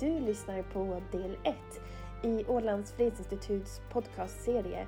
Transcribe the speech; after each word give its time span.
Du 0.00 0.20
lyssnar 0.20 0.62
på 0.62 1.02
del 1.12 1.36
1 1.44 1.56
i 2.22 2.44
Ålands 2.44 2.92
fredsinstituts 2.92 3.80
podcastserie 3.92 4.86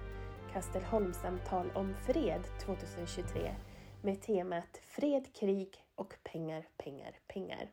Kastelholmssamtal 0.52 1.70
om 1.74 1.95
fred 2.06 2.42
2023 2.61 3.55
med 4.02 4.23
temat 4.23 4.80
Fred, 4.82 5.34
krig 5.34 5.84
och 5.95 6.14
pengar, 6.23 6.66
pengar, 6.77 7.18
pengar. 7.27 7.70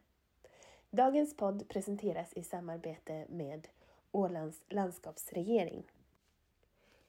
Dagens 0.89 1.37
podd 1.37 1.69
presenteras 1.69 2.33
i 2.33 2.43
samarbete 2.43 3.25
med 3.29 3.67
Ålands 4.11 4.63
landskapsregering. 4.69 5.83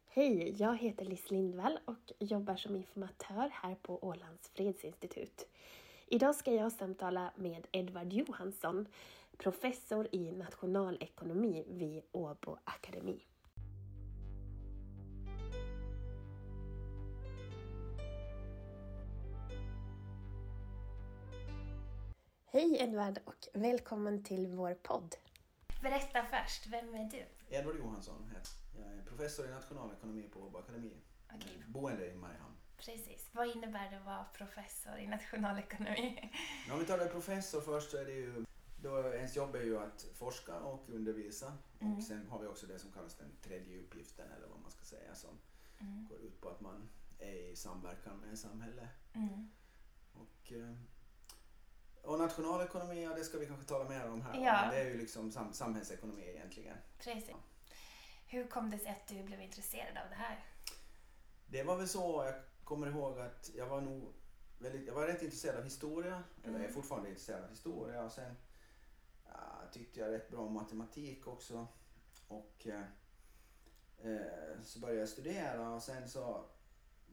Hej, 0.09 0.55
jag 0.59 0.77
heter 0.77 1.05
Liss 1.05 1.31
Lindvall 1.31 1.79
och 1.85 2.13
jobbar 2.19 2.57
som 2.57 2.77
informatör 2.77 3.51
här 3.53 3.75
på 3.83 4.05
Ålands 4.05 4.51
fredsinstitut. 4.55 5.47
Idag 6.09 6.35
ska 6.35 6.53
jag 6.53 6.73
samtala 6.73 7.31
med 7.37 7.67
Edvard 7.73 8.13
Johansson, 8.13 8.87
professor 9.39 10.09
i 10.13 10.33
nationalekonomi 10.33 11.65
vid 11.69 12.03
Åbo 12.13 12.59
Akademi. 12.65 13.23
Hej 22.47 22.77
Edvard 22.81 23.19
och 23.25 23.49
välkommen 23.53 24.25
till 24.25 24.47
vår 24.47 24.75
podd. 24.75 25.15
Berätta 25.83 26.25
först, 26.25 26.67
vem 26.67 26.95
är 26.95 27.11
du? 27.11 27.25
Edvard 27.57 27.77
Johansson 27.77 28.31
heter 28.35 28.51
jag. 28.77 28.99
är 28.99 29.03
professor 29.03 29.47
i 29.47 29.51
nationalekonomi 29.51 30.29
på 30.33 30.41
Åbo 30.41 30.59
Akademi. 30.59 30.93
Okej. 31.35 31.63
Boende 31.67 32.07
i 32.11 32.15
Mariehamn. 32.15 32.57
Precis. 32.79 33.29
Vad 33.33 33.57
innebär 33.57 33.91
det 33.91 33.97
att 33.97 34.07
vara 34.07 34.25
professor 34.25 34.99
i 34.99 35.07
nationalekonomi? 35.07 36.33
Om 36.73 36.79
vi 36.79 36.85
tar 36.85 36.99
det 36.99 37.07
professor 37.07 37.61
först 37.61 37.91
så 37.91 37.97
är 37.97 38.05
det 38.05 38.13
ju 38.13 38.47
då 38.83 38.99
ens 39.13 39.37
jobb 39.37 39.55
är 39.55 39.63
ju 39.63 39.79
att 39.79 40.03
forska 40.15 40.61
och 40.61 40.89
undervisa. 40.89 41.53
Mm. 41.81 41.97
Och 41.97 42.03
sen 42.03 42.27
har 42.29 42.39
vi 42.39 42.47
också 42.47 42.67
det 42.67 42.79
som 42.79 42.93
kallas 42.93 43.15
den 43.15 43.37
tredje 43.43 43.81
uppgiften 43.81 44.31
eller 44.33 44.47
vad 44.49 44.61
man 44.61 44.71
ska 44.71 44.85
säga 44.85 45.15
som 45.15 45.31
Mm. 45.81 46.07
går 46.11 46.19
ut 46.19 46.41
på 46.41 46.49
att 46.49 46.61
man 46.61 46.89
är 47.19 47.51
i 47.53 47.57
samverkan 47.57 48.17
med 48.19 48.39
samhället. 48.39 48.89
Mm. 49.13 49.51
Och, 50.15 50.53
eh, 50.53 50.75
och 52.03 52.19
nationalekonomi, 52.19 53.03
ja 53.05 53.15
det 53.15 53.25
ska 53.25 53.39
vi 53.39 53.47
kanske 53.47 53.67
tala 53.67 53.89
mer 53.89 54.09
om 54.11 54.23
här. 54.23 54.35
Ja. 54.45 54.61
Men 54.63 54.71
det 54.71 54.77
är 54.81 54.85
ju 54.85 54.99
liksom 54.99 55.33
sam- 55.33 55.53
samhällsekonomi 55.53 56.23
egentligen. 56.29 56.77
Precis. 56.99 57.31
Hur 58.27 58.47
kom 58.47 58.71
det 58.71 58.79
sig 58.79 58.91
att 58.91 59.09
du 59.09 59.23
blev 59.23 59.41
intresserad 59.41 59.97
av 60.05 60.09
det 60.11 60.15
här? 60.15 60.45
Det 61.47 61.63
var 61.63 61.77
väl 61.77 61.89
så, 61.89 62.25
jag 62.25 62.35
kommer 62.65 62.87
ihåg 62.87 63.19
att 63.19 63.51
jag 63.55 63.67
var 63.67 63.81
nog 63.81 64.13
väldigt, 64.59 64.87
jag 64.87 64.95
var 64.95 65.07
rätt 65.07 65.23
intresserad 65.23 65.57
av 65.57 65.65
historia, 65.65 66.23
eller 66.43 66.53
jag 66.53 66.55
är 66.61 66.65
Mm. 66.65 66.75
fortfarande 66.75 67.09
intresserad 67.09 67.45
av 67.45 67.51
historia 67.51 68.05
och 68.05 68.13
sen 68.13 68.25
ja, 68.25 68.46
tyckte 69.79 70.01
jag 70.01 70.13
rätt 70.13 70.31
bra 70.31 70.41
om 70.41 70.53
matematik 70.55 71.27
också. 71.27 71.67
Och 72.29 72.67
eh, 72.67 72.81
eh, 74.13 74.63
så 74.63 74.79
började 74.79 75.01
jag 75.01 75.09
studera 75.09 75.69
och 75.71 75.83
sen 75.83 76.09
så 76.09 76.45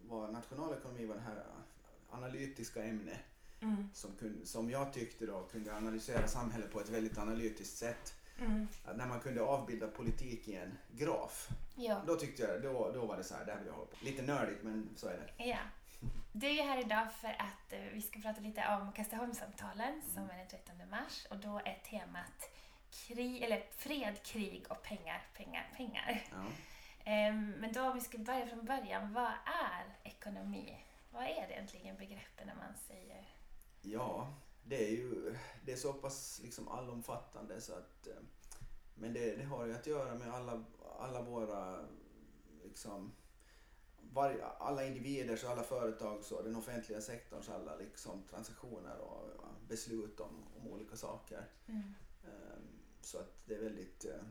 var 0.07 0.27
nationalekonomi 0.31 1.05
var 1.05 1.15
det 1.15 1.21
här 1.21 1.43
analytiska 2.09 2.83
ämne 2.83 3.19
Mm. 3.61 3.89
som, 3.93 4.15
kunde, 4.15 4.45
som 4.45 4.69
jag 4.69 4.93
tyckte 4.93 5.25
då 5.25 5.43
kunde 5.43 5.75
analysera 5.75 6.27
samhället 6.27 6.71
på 6.71 6.79
ett 6.79 6.89
väldigt 6.89 7.17
analytiskt 7.17 7.77
sätt. 7.77 8.13
Mm. 8.39 8.67
När 8.95 9.07
man 9.07 9.19
kunde 9.19 9.41
avbilda 9.43 9.87
politik 9.87 10.47
i 10.47 10.55
en 10.55 10.77
graf, 10.91 11.49
Ja. 11.75 12.01
då 12.07 12.15
tyckte 12.15 12.43
jag, 12.43 12.61
då, 12.61 12.91
då 12.93 13.05
var 13.05 13.17
det 13.17 13.23
så 13.23 13.35
här, 13.35 13.45
det 13.45 13.51
här 13.51 13.59
vill 13.59 13.67
jag 13.67 13.73
hålla 13.73 13.85
på. 13.87 13.95
Lite 14.05 14.21
nördigt 14.21 14.63
men 14.63 14.89
så 14.95 15.07
är 15.07 15.13
det. 15.37 15.43
ja. 15.43 15.57
Du 16.31 16.47
är 16.47 16.63
här 16.63 16.79
idag 16.81 17.13
för 17.13 17.27
att 17.39 17.73
eh, 17.73 17.79
vi 17.93 18.01
ska 18.01 18.19
prata 18.19 18.41
lite 18.41 18.77
om 18.81 18.91
Kastaholmssamtalen 18.93 20.01
som 20.13 20.23
är 20.29 20.37
den 20.37 20.47
13 20.47 20.75
mars 20.89 21.27
och 21.29 21.37
då 21.37 21.61
är 21.65 21.81
temat 21.89 22.49
krig, 22.93 23.43
eller 23.43 23.65
fred, 23.77 24.23
krig 24.23 24.65
och 24.69 24.83
pengar, 24.83 25.27
pengar, 25.33 25.73
pengar. 25.77 26.23
Ja. 26.31 26.45
Ehm, 27.03 27.51
Men 27.51 27.73
då 27.73 27.81
om 27.81 27.93
vi 27.93 28.01
ska 28.01 28.17
börja 28.17 28.47
från 28.47 28.65
början, 28.65 29.13
vad 29.13 29.31
är 29.45 30.09
ekonomi? 30.09 30.85
Vad 31.11 31.23
är 31.23 31.47
det 31.47 31.53
egentligen 31.53 31.97
begreppen 31.97 32.47
när 32.47 32.55
man 32.55 32.73
säger... 32.87 33.27
Ja, 33.81 34.33
det 34.63 34.87
är 34.87 34.91
ju 34.91 35.35
det 35.65 35.71
är 35.71 35.77
så 35.77 35.93
pass 35.93 36.39
liksom 36.43 36.67
allomfattande 36.67 37.61
så 37.61 37.73
att 37.73 38.07
eh, 38.07 38.23
men 38.95 39.13
det, 39.13 39.35
det 39.35 39.43
har 39.43 39.65
ju 39.65 39.73
att 39.73 39.87
göra 39.87 40.15
med 40.15 40.33
alla, 40.33 40.63
alla 40.99 41.21
våra 41.21 41.85
liksom 42.63 43.11
varje, 44.11 44.45
alla 44.45 44.85
individers 44.85 45.43
och 45.43 45.49
alla 45.49 45.63
företags 45.63 46.31
och 46.31 46.43
den 46.43 46.55
offentliga 46.55 47.01
sektorns 47.01 47.49
alla 47.49 47.75
liksom 47.75 48.23
transaktioner 48.29 48.97
och 48.97 49.29
beslut 49.67 50.19
om, 50.19 50.45
om 50.57 50.67
olika 50.67 50.95
saker. 50.95 51.49
Mm. 51.67 51.93
Så 53.05 53.17
att 53.19 53.33
det 53.45 53.55
är 53.55 53.59
väldigt, 53.63 54.05
eh, 54.05 54.21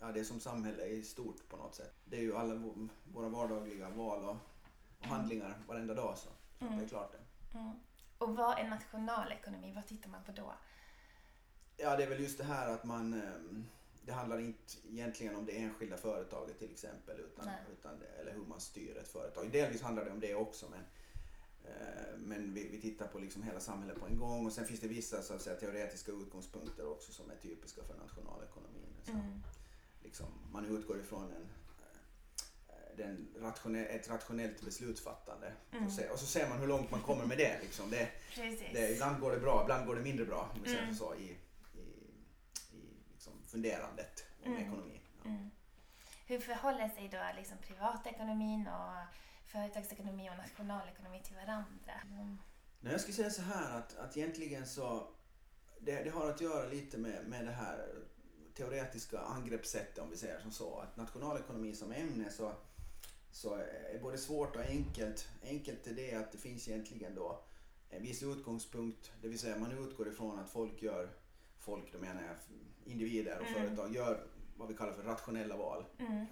ja 0.00 0.12
det 0.12 0.20
är 0.20 0.24
som 0.24 0.40
samhälle 0.40 0.84
i 0.86 1.02
stort 1.04 1.48
på 1.48 1.56
något 1.56 1.74
sätt. 1.74 1.94
Det 2.04 2.16
är 2.16 2.20
ju 2.20 2.36
alla 2.36 2.54
vå- 2.54 2.88
våra 3.04 3.28
vardagliga 3.28 3.90
val 3.90 4.24
och, 4.24 4.36
och 5.00 5.06
handlingar 5.06 5.62
varenda 5.68 5.94
dag 5.94 6.18
så, 6.18 6.28
så 6.58 6.64
Mm. 6.64 6.78
det 6.78 6.84
är 6.84 6.88
klart 6.88 7.12
det. 7.12 7.58
Mm. 7.58 7.72
Och 8.18 8.36
vad 8.36 8.58
är 8.58 8.68
nationalekonomi? 8.68 9.72
Vad 9.74 9.86
tittar 9.86 10.10
man 10.10 10.24
på 10.24 10.32
då? 10.32 10.54
Ja, 11.76 11.96
det 11.96 12.04
är 12.04 12.08
väl 12.08 12.20
just 12.20 12.38
det 12.38 12.44
här 12.44 12.68
att 12.74 12.84
man... 12.84 13.14
ehm, 13.14 13.66
Det 14.04 14.12
handlar 14.12 14.38
inte 14.40 14.72
egentligen 14.88 15.36
om 15.36 15.46
det 15.46 15.52
enskilda 15.58 15.96
företaget 15.96 16.58
till 16.58 16.70
exempel, 16.72 17.20
utan, 17.20 17.44
Nej. 17.46 17.58
utan 17.72 18.02
eller 18.20 18.32
hur 18.32 18.44
man 18.44 18.60
styr 18.60 18.96
ett 18.96 19.08
företag. 19.08 19.50
Delvis 19.52 19.82
handlar 19.82 20.04
det 20.04 20.10
om 20.10 20.20
det 20.20 20.34
också, 20.34 20.66
men, 20.70 20.80
men 22.16 22.54
vi, 22.54 22.68
vi 22.68 22.80
tittar 22.80 23.06
på 23.06 23.18
liksom 23.18 23.42
hela 23.42 23.60
samhället 23.60 24.00
på 24.00 24.06
en 24.06 24.18
gång. 24.18 24.46
Och 24.46 24.52
sen 24.52 24.64
finns 24.66 24.80
det 24.80 24.88
vissa 24.88 25.22
så 25.22 25.34
att 25.34 25.42
säga, 25.42 25.56
teoretiska 25.56 26.12
utgångspunkter 26.12 26.86
också 26.92 27.12
som 27.12 27.30
är 27.30 27.36
typiska 27.36 27.82
för 27.84 27.94
nationalekonomin. 27.98 28.96
Så, 29.04 29.12
Mm. 29.12 29.42
liksom, 30.02 30.26
man 30.52 30.64
utgår 30.76 31.00
ifrån 31.00 31.24
en, 31.32 31.48
eh, 32.68 32.96
den 32.96 33.28
rationell, 33.40 33.86
ett 33.86 34.08
rationellt 34.08 34.60
beslutsfattande. 34.64 35.52
Mm. 35.72 35.86
Och, 35.86 35.92
se, 35.92 36.08
och 36.08 36.18
så 36.18 36.26
ser 36.26 36.48
man 36.48 36.58
hur 36.58 36.66
långt 36.66 36.90
man 36.90 37.00
kommer 37.00 37.26
med 37.26 37.38
det. 37.38 37.58
Liksom. 37.62 37.90
det 37.90 38.08
det, 38.72 38.90
ibland 38.94 39.20
går 39.20 39.32
det 39.32 39.40
bra, 39.40 39.62
ibland 39.62 39.86
går 39.86 39.96
det 39.96 40.02
mindre 40.02 40.24
bra. 40.24 40.50
Om 40.54 40.62
vi 40.62 40.78
Mm. 40.78 40.94
så, 40.94 41.14
i, 41.14 41.24
i, 41.74 41.80
i 42.76 43.02
liksom 43.12 43.32
funderandet 43.46 44.24
om 44.44 44.52
Mm. 44.52 44.62
ekonomi. 44.66 45.00
Ja. 45.24 45.30
Mm. 45.30 45.50
Hur 46.26 46.40
förhåller 46.40 46.88
sig 46.88 47.08
då 47.08 47.18
liksom 47.36 47.58
privatekonomin 47.58 48.66
och 48.68 48.96
företagsekonomi 49.52 50.30
och 50.30 50.36
nationalekonomi 50.36 51.20
till 51.24 51.34
varandra? 51.34 51.94
Mm. 52.04 52.38
Nej, 52.80 52.92
jag 52.92 53.00
skulle 53.00 53.14
säga 53.14 53.30
så 53.30 53.42
här 53.42 53.78
att, 53.78 53.96
att 53.96 54.16
egentligen 54.16 54.66
så 54.66 55.08
det, 55.80 56.04
det 56.04 56.10
har 56.10 56.30
att 56.30 56.40
göra 56.40 56.68
lite 56.68 56.98
med, 56.98 57.24
med 57.26 57.46
det 57.46 57.52
här 57.52 57.88
teoretiska 58.54 59.18
angreppssättet 59.20 59.98
om 59.98 60.10
vi 60.10 60.16
säger 60.16 60.40
som 60.40 60.50
så. 60.50 60.78
Att 60.78 60.96
nationalekonomi 60.96 61.74
som 61.74 61.92
ämne 61.92 62.30
så, 62.30 62.52
så 63.30 63.54
är 63.54 63.98
både 64.02 64.18
svårt 64.18 64.56
och 64.56 64.62
enkelt. 64.62 65.28
Enkelt 65.42 65.86
är 65.86 65.94
det 65.94 66.14
att 66.14 66.32
det 66.32 66.38
finns 66.38 66.68
egentligen 66.68 67.14
då 67.14 67.44
en 67.90 68.02
viss 68.02 68.22
utgångspunkt, 68.22 69.12
det 69.22 69.28
vill 69.28 69.38
säga 69.38 69.58
man 69.58 69.78
utgår 69.78 70.08
ifrån 70.08 70.38
att 70.38 70.50
folk 70.50 70.82
gör, 70.82 71.10
folk 71.58 71.92
då 71.92 71.98
menar 71.98 72.22
jag 72.22 72.36
individer 72.84 73.40
och 73.40 73.46
Mm. 73.46 73.54
företag 73.54 73.94
gör 73.94 74.26
vad 74.56 74.68
vi 74.68 74.74
kallar 74.74 74.92
för 74.92 75.02
rationella 75.02 75.56
val. 75.56 75.84
Mm. 75.98 76.26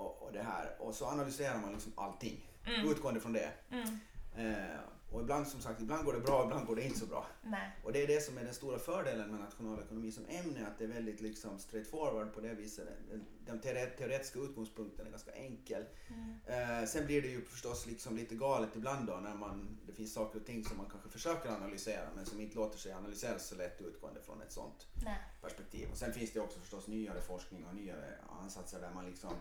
Och, 0.00 0.22
och 0.26 0.32
det 0.32 0.42
här. 0.42 0.76
Och 0.78 0.94
så 0.94 1.06
analyserar 1.06 1.60
man 1.60 1.72
liksom 1.72 1.92
allting 1.96 2.46
Mm. 2.66 2.90
utgående 2.90 3.20
från 3.20 3.32
det. 3.32 3.50
Mm. 3.70 3.98
Eh, 4.36 4.80
och 5.12 5.20
ibland 5.20 5.46
som 5.48 5.60
sagt, 5.60 5.80
ibland 5.80 6.04
går 6.04 6.12
det 6.12 6.20
bra, 6.20 6.44
ibland 6.44 6.66
går 6.66 6.76
det 6.76 6.82
inte 6.84 6.98
så 6.98 7.06
bra. 7.06 7.26
Nej. 7.42 7.70
Och 7.84 7.92
det 7.92 8.02
är 8.02 8.06
det 8.06 8.20
som 8.20 8.38
är 8.38 8.44
den 8.44 8.54
stora 8.54 8.78
fördelen 8.78 9.30
med 9.30 9.40
nationalekonomi 9.40 10.12
som 10.12 10.24
ämne, 10.28 10.66
att 10.66 10.78
det 10.78 10.84
är 10.84 10.88
väldigt 10.88 11.20
liksom 11.20 11.58
straightforward 11.58 12.34
på 12.34 12.40
det 12.40 12.54
viset. 12.54 12.88
Den, 13.10 13.26
den 13.46 13.60
teore- 13.60 13.96
teoretiska 13.98 14.38
utgångspunkten 14.38 15.06
är 15.06 15.10
ganska 15.10 15.32
enkel. 15.32 15.84
Mm. 16.08 16.34
Eh, 16.80 16.86
sen 16.86 17.06
blir 17.06 17.22
det 17.22 17.28
ju 17.28 17.44
förstås 17.44 17.86
liksom 17.86 18.16
lite 18.16 18.34
galet 18.34 18.76
ibland 18.76 19.06
då 19.06 19.12
när 19.16 19.34
man, 19.34 19.78
det 19.86 19.92
finns 19.92 20.12
saker 20.14 20.40
och 20.40 20.46
ting 20.46 20.64
som 20.64 20.76
man 20.76 20.86
kanske 20.90 21.08
försöker 21.08 21.48
analysera 21.50 22.08
men 22.16 22.26
som 22.26 22.40
inte 22.40 22.56
låter 22.56 22.78
sig 22.78 22.92
analyseras 22.92 23.46
så 23.48 23.54
lätt 23.54 23.80
utgående 23.80 24.20
från 24.22 24.42
ett 24.42 24.52
sånt 24.52 24.86
Nej. 25.04 25.18
perspektiv. 25.42 25.88
Och 25.90 25.96
sen 25.96 26.12
finns 26.12 26.32
det 26.32 26.40
också 26.40 26.58
förstås 26.60 26.86
nyare 26.88 27.20
forskning 27.20 27.66
och 27.66 27.74
nyare 27.74 28.14
ansatser 28.42 28.80
där 28.80 28.90
man 28.94 29.06
liksom 29.06 29.32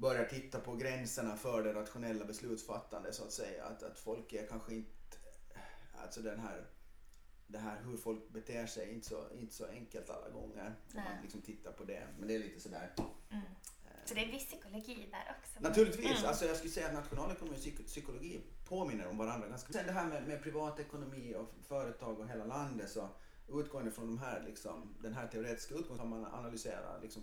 börjar 0.00 0.24
titta 0.24 0.60
på 0.60 0.76
gränserna 0.76 1.36
för 1.36 1.62
det 1.64 1.72
rationella 1.72 2.24
beslutsfattande 2.24 3.12
så 3.12 3.24
att 3.24 3.32
säga. 3.32 3.64
Att, 3.64 3.82
att 3.82 3.98
folk 3.98 4.32
är 4.32 4.46
kanske 4.46 4.74
inte, 4.74 5.16
alltså 6.02 6.20
den 6.20 6.38
här, 6.40 6.66
det 7.46 7.58
här 7.58 7.82
hur 7.84 7.96
folk 7.96 8.28
beter 8.28 8.66
sig 8.66 8.92
inte 8.92 9.06
så, 9.08 9.24
inte 9.34 9.54
så 9.54 9.66
enkelt 9.66 10.10
alla 10.10 10.28
gånger. 10.30 10.74
Om 10.94 11.02
man 11.02 11.22
liksom 11.22 11.40
tittar 11.42 11.72
på 11.72 11.84
det. 11.84 12.06
Men 12.18 12.28
det 12.28 12.34
är 12.34 12.38
lite 12.38 12.60
sådär. 12.60 12.92
Mm. 13.30 13.42
eh, 13.84 13.90
Så 14.04 14.14
det 14.14 14.20
är 14.24 14.32
viss 14.32 14.46
psykologi 14.46 15.08
där 15.10 15.36
också? 15.40 15.60
Naturligtvis, 15.60 16.06
Mm. 16.18 16.24
alltså 16.28 16.44
jag 16.46 16.56
skulle 16.56 16.72
säga 16.72 16.86
att 16.86 16.94
nationalekonomi 16.94 17.56
och 17.56 17.60
psyk- 17.60 17.86
psykologi 17.86 18.40
påminner 18.68 19.06
om 19.06 19.18
varandra 19.18 19.48
ganska 19.48 19.72
Sen 19.72 19.86
det 19.86 19.92
här 19.92 20.06
med, 20.06 20.28
med 20.28 20.42
privatekonomi 20.42 21.34
och 21.34 21.50
företag 21.68 22.20
och 22.20 22.28
hela 22.28 22.44
landet 22.44 22.90
så 22.90 23.08
utgående 23.48 23.90
från 23.90 24.06
de 24.06 24.18
här, 24.18 24.42
liksom, 24.46 24.94
den 25.02 25.14
här 25.14 25.26
teoretiska 25.28 25.74
utgångspunkten 25.74 26.08
man 26.08 26.24
analyserar 26.34 27.00
liksom, 27.02 27.22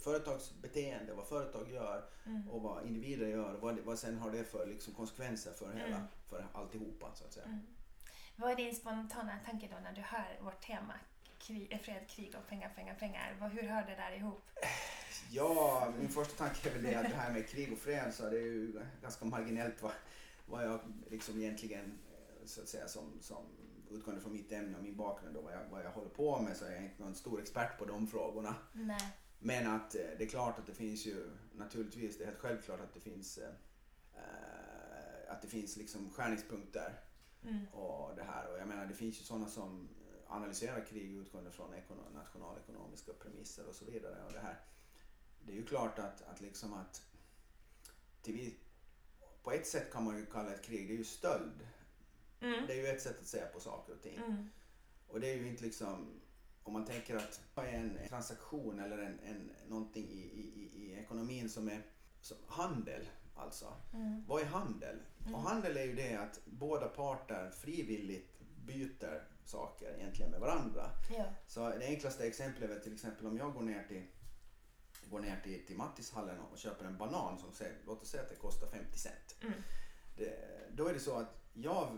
företagsbeteende, 0.00 1.14
vad 1.14 1.26
företag 1.26 1.70
gör 1.70 2.04
Mm. 2.26 2.50
och 2.50 2.62
vad 2.62 2.86
individer 2.86 3.26
gör 3.26 3.54
vad, 3.54 3.78
vad 3.78 3.98
sen 3.98 4.18
har 4.18 4.30
det 4.30 4.44
för 4.44 4.66
liksom, 4.66 4.94
konsekvenser 4.94 5.52
för, 5.52 5.72
hela, 5.72 5.86
Mm. 5.96 6.02
för 6.28 6.46
alltihopa 6.52 7.14
så 7.14 7.24
att 7.24 7.32
säga. 7.32 7.46
Mm. 7.46 7.66
Vad 8.36 8.50
är 8.50 8.56
din 8.56 8.74
spontana 8.74 9.38
tanke 9.46 9.68
då 9.70 9.76
när 9.82 9.92
du 9.92 10.00
hör 10.00 10.38
vårt 10.40 10.60
tema 10.60 10.94
krig, 11.38 11.72
eh, 11.72 11.78
fred, 11.78 12.08
krig 12.08 12.34
och 12.38 12.48
pengar, 12.48 12.72
pengar, 12.76 12.94
pengar. 12.94 13.50
Hur 13.52 13.62
hör 13.68 13.82
det 13.86 13.94
där 13.96 14.12
ihop? 14.16 14.42
Ja, 15.30 15.92
min 15.98 16.08
första 16.08 16.44
tanke 16.44 16.68
är 16.68 16.72
väl 16.72 16.82
det 16.82 16.94
att 16.94 17.02
det 17.10 17.16
här 17.16 17.32
med 17.32 17.48
krig 17.48 17.72
och 17.72 17.78
fred 17.78 18.14
så 18.14 18.22
det 18.22 18.36
är 18.36 18.42
ju 18.42 18.80
ganska 19.02 19.24
marginellt 19.24 19.82
vad, 19.82 19.92
vad 20.46 20.64
jag 20.64 20.80
liksom 21.10 21.38
egentligen 21.42 21.84
eh, 22.12 22.46
så 22.46 22.60
att 22.60 22.68
säga 22.68 22.88
som, 22.88 23.18
som 23.20 23.44
utgående 23.90 24.22
från 24.22 24.32
mitt 24.32 24.52
ämne 24.52 24.76
och 24.78 24.84
min 24.84 24.96
bakgrund 24.96 25.36
och 25.36 25.44
vad 25.44 25.52
jag, 25.52 25.60
vad 25.70 25.84
jag 25.84 25.90
håller 25.90 26.08
på 26.10 26.40
med 26.40 26.56
så 26.56 26.64
är 26.64 26.70
jag 26.72 26.82
inte 26.84 27.02
någon 27.02 27.14
stor 27.14 27.40
expert 27.40 27.78
på 27.78 27.84
de 27.84 28.06
frågorna. 28.06 28.54
Nej. 28.72 29.00
Men 29.38 29.66
att 29.66 29.94
eh, 29.94 30.00
det 30.18 30.24
är 30.24 30.28
klart 30.28 30.58
att 30.58 30.66
det 30.66 30.74
finns 30.74 31.06
ju 31.06 31.30
naturligtvis, 31.54 32.18
det 32.18 32.24
är 32.24 32.26
helt 32.26 32.38
självklart 32.38 32.80
att 32.80 32.94
det 32.94 33.00
finns 33.00 33.38
eh, 33.38 33.50
eh, 34.14 35.32
att 35.32 35.42
det 35.42 35.48
finns 35.48 35.76
liksom 35.76 36.10
skärningspunkter 36.10 37.00
Mm. 37.42 37.66
och 37.72 38.16
det 38.16 38.22
här. 38.22 38.52
Och 38.52 38.58
jag 38.58 38.68
menar 38.68 38.86
det 38.86 38.94
finns 38.94 39.20
ju 39.20 39.24
sådana 39.24 39.48
som 39.48 39.88
analyserar 40.26 40.84
krig 40.84 41.12
utgående 41.16 41.50
från 41.50 41.74
ekono- 41.74 42.14
nationalekonomiska 42.14 43.12
premisser 43.12 43.66
och 43.66 43.74
så 43.74 43.84
vidare. 43.84 44.24
Och 44.26 44.32
det, 44.32 44.38
här, 44.38 44.60
det 45.44 45.52
är 45.52 45.56
ju 45.56 45.66
klart 45.66 45.98
att, 45.98 46.22
att 46.22 46.40
liksom 46.40 46.72
att 46.74 47.02
till 48.22 48.54
på 49.42 49.52
ett 49.52 49.66
sätt 49.66 49.92
kan 49.92 50.04
man 50.04 50.18
ju 50.18 50.26
kalla 50.26 50.54
ett 50.54 50.62
krig, 50.64 50.88
det 50.88 50.94
är 50.94 50.98
ju 50.98 51.04
stöld. 51.04 51.66
Mm. 52.40 52.66
Det 52.66 52.72
är 52.72 52.76
ju 52.76 52.86
ett 52.86 53.02
sätt 53.02 53.20
att 53.20 53.26
se 53.26 53.40
på 53.46 53.60
saker 53.60 53.92
och 53.92 54.02
ting. 54.02 54.16
Mm. 54.16 54.50
Och 55.08 55.20
det 55.20 55.30
är 55.30 55.36
ju 55.36 55.48
inte 55.48 55.64
liksom, 55.64 56.20
om 56.66 56.72
man 56.72 56.84
tänker 56.84 57.16
att 57.16 57.40
vad 57.54 57.64
är 57.66 57.72
en 57.72 57.98
transaktion 58.08 58.80
eller 58.80 58.98
en, 58.98 59.18
en, 59.20 59.50
någonting 59.68 60.08
i, 60.10 60.18
i, 60.20 60.70
i- 60.74 60.94
ekonomin 60.94 61.48
som 61.50 61.68
är 61.68 61.82
som 62.20 62.36
handel 62.46 63.08
alltså. 63.34 63.72
Mm. 63.94 64.24
Vad 64.28 64.42
är 64.42 64.46
handel? 64.46 64.96
Mm. 65.20 65.34
Och 65.34 65.40
handel 65.40 65.76
är 65.76 65.84
ju 65.84 65.94
det 65.94 66.14
att 66.16 66.40
båda 66.44 66.88
parter 66.88 67.50
frivilligt 67.50 68.40
byter 68.66 69.22
saker 69.44 69.94
egentligen 69.98 70.30
med 70.30 70.40
varandra. 70.40 70.90
Ja. 71.18 71.24
Så 71.46 71.68
det 71.68 71.86
enklaste 71.86 72.26
exemplet 72.26 72.70
är 72.70 72.78
till 72.80 72.94
exempel 72.94 73.26
om 73.26 73.36
jag 73.36 73.54
går 73.54 73.62
ner 73.62 73.84
till 73.88 74.02
går 75.10 75.20
ner 75.20 75.40
till, 75.44 75.66
till 75.66 75.76
Mattishallen 75.76 76.38
och 76.40 76.58
köper 76.58 76.84
en 76.84 76.96
banan 76.98 77.38
som 77.38 77.52
säger, 77.52 77.76
låt 77.86 78.02
oss 78.02 78.08
säga 78.08 78.22
att 78.22 78.28
det 78.28 78.36
kostar 78.36 78.66
50 78.70 78.98
cent. 78.98 79.36
Mm. 79.42 79.52
Det, 80.16 80.34
då 80.74 80.86
är 80.88 80.94
det 80.94 81.00
så 81.00 81.16
att 81.18 81.34
jag, 81.54 81.96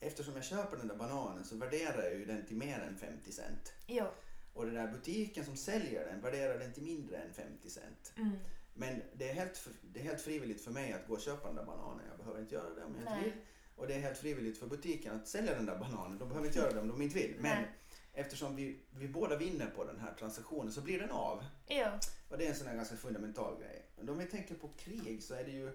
eftersom 0.00 0.34
jag 0.34 0.44
köper 0.44 0.76
den 0.76 0.88
där 0.88 0.96
bananen 0.96 1.44
så 1.44 1.56
värderar 1.56 2.02
jag 2.02 2.14
ju 2.14 2.24
den 2.24 2.46
till 2.46 2.56
mer 2.56 2.80
än 2.80 2.96
50 2.96 3.32
cent. 3.32 3.72
Jo. 3.86 4.04
Och 4.52 4.64
den 4.64 4.74
där 4.74 4.92
butiken 4.92 5.44
som 5.44 5.56
säljer 5.56 6.06
den 6.06 6.20
värderar 6.20 6.58
den 6.58 6.72
till 6.72 6.82
mindre 6.82 7.16
än 7.16 7.32
50 7.32 7.70
cent. 7.70 8.12
Mm. 8.16 8.38
Men 8.74 9.02
det 9.14 9.28
är, 9.30 9.34
helt, 9.34 9.68
det 9.82 10.00
är 10.00 10.04
helt 10.04 10.20
frivilligt 10.20 10.64
för 10.64 10.70
mig 10.70 10.92
att 10.92 11.06
gå 11.06 11.14
och 11.14 11.20
köpa 11.20 11.46
den 11.46 11.56
där 11.56 11.64
bananen. 11.64 12.04
Jag 12.08 12.18
behöver 12.18 12.40
inte 12.40 12.54
göra 12.54 12.74
det 12.74 12.84
om 12.84 12.94
jag 12.94 13.02
inte 13.02 13.24
vill. 13.24 13.42
Och 13.76 13.86
det 13.86 13.94
är 13.94 14.00
helt 14.00 14.18
frivilligt 14.18 14.58
för 14.58 14.66
butiken 14.66 15.16
att 15.16 15.28
sälja 15.28 15.54
den 15.54 15.66
där 15.66 15.78
bananen. 15.78 16.18
De 16.18 16.28
behöver 16.28 16.46
inte 16.46 16.58
göra 16.58 16.72
det 16.72 16.80
om 16.80 16.88
de 16.88 17.02
inte 17.02 17.14
vill. 17.14 17.34
Men 17.40 17.62
Nej. 17.62 17.70
eftersom 18.12 18.56
vi, 18.56 18.80
vi 18.90 19.08
båda 19.08 19.36
vinner 19.36 19.66
på 19.66 19.84
den 19.84 20.00
här 20.00 20.14
transaktionen 20.14 20.72
så 20.72 20.80
blir 20.80 20.98
den 20.98 21.10
av. 21.10 21.44
Jo. 21.68 21.86
Och 22.28 22.38
det 22.38 22.44
är 22.44 22.48
en 22.48 22.56
sån 22.56 22.66
här 22.66 22.76
ganska 22.76 22.96
fundamental 22.96 23.58
grej. 23.60 23.90
Men 23.96 24.08
om 24.08 24.18
vi 24.18 24.24
tänker 24.24 24.54
på 24.54 24.68
krig 24.68 25.22
så 25.22 25.34
är 25.34 25.44
det 25.44 25.50
ju, 25.50 25.72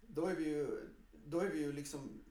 då 0.00 0.26
är 0.26 0.34
vi 0.34 0.44
ju, 0.44 0.88
då 1.12 1.40
är 1.40 1.48
vi 1.48 1.58
ju 1.58 1.72
liksom, 1.72 2.24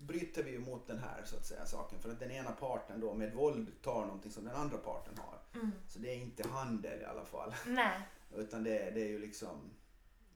bryter 0.00 0.42
vi 0.42 0.50
ju 0.50 0.58
mot 0.58 0.86
den 0.86 0.98
här 0.98 1.22
så 1.24 1.36
att 1.36 1.46
säga 1.46 1.66
saken. 1.66 2.00
För 2.00 2.10
att 2.10 2.20
den 2.20 2.30
ena 2.30 2.52
parten 2.52 3.00
då 3.00 3.14
med 3.14 3.34
våld 3.34 3.82
tar 3.82 4.06
någonting 4.06 4.32
som 4.32 4.44
den 4.44 4.54
andra 4.54 4.78
parten 4.78 5.14
har. 5.18 5.60
Mm. 5.60 5.72
Så 5.88 5.98
det 5.98 6.10
är 6.10 6.16
inte 6.16 6.48
handel 6.48 7.00
i 7.02 7.04
alla 7.04 7.24
fall. 7.24 7.54
Nej. 7.66 8.00
Utan 8.36 8.64
det, 8.64 8.90
det 8.90 9.00
är 9.00 9.08
ju 9.08 9.18
liksom 9.18 9.70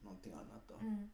någonting 0.01 0.33
annat 0.33 0.69
då. 0.69 0.75
Mm. 0.75 1.09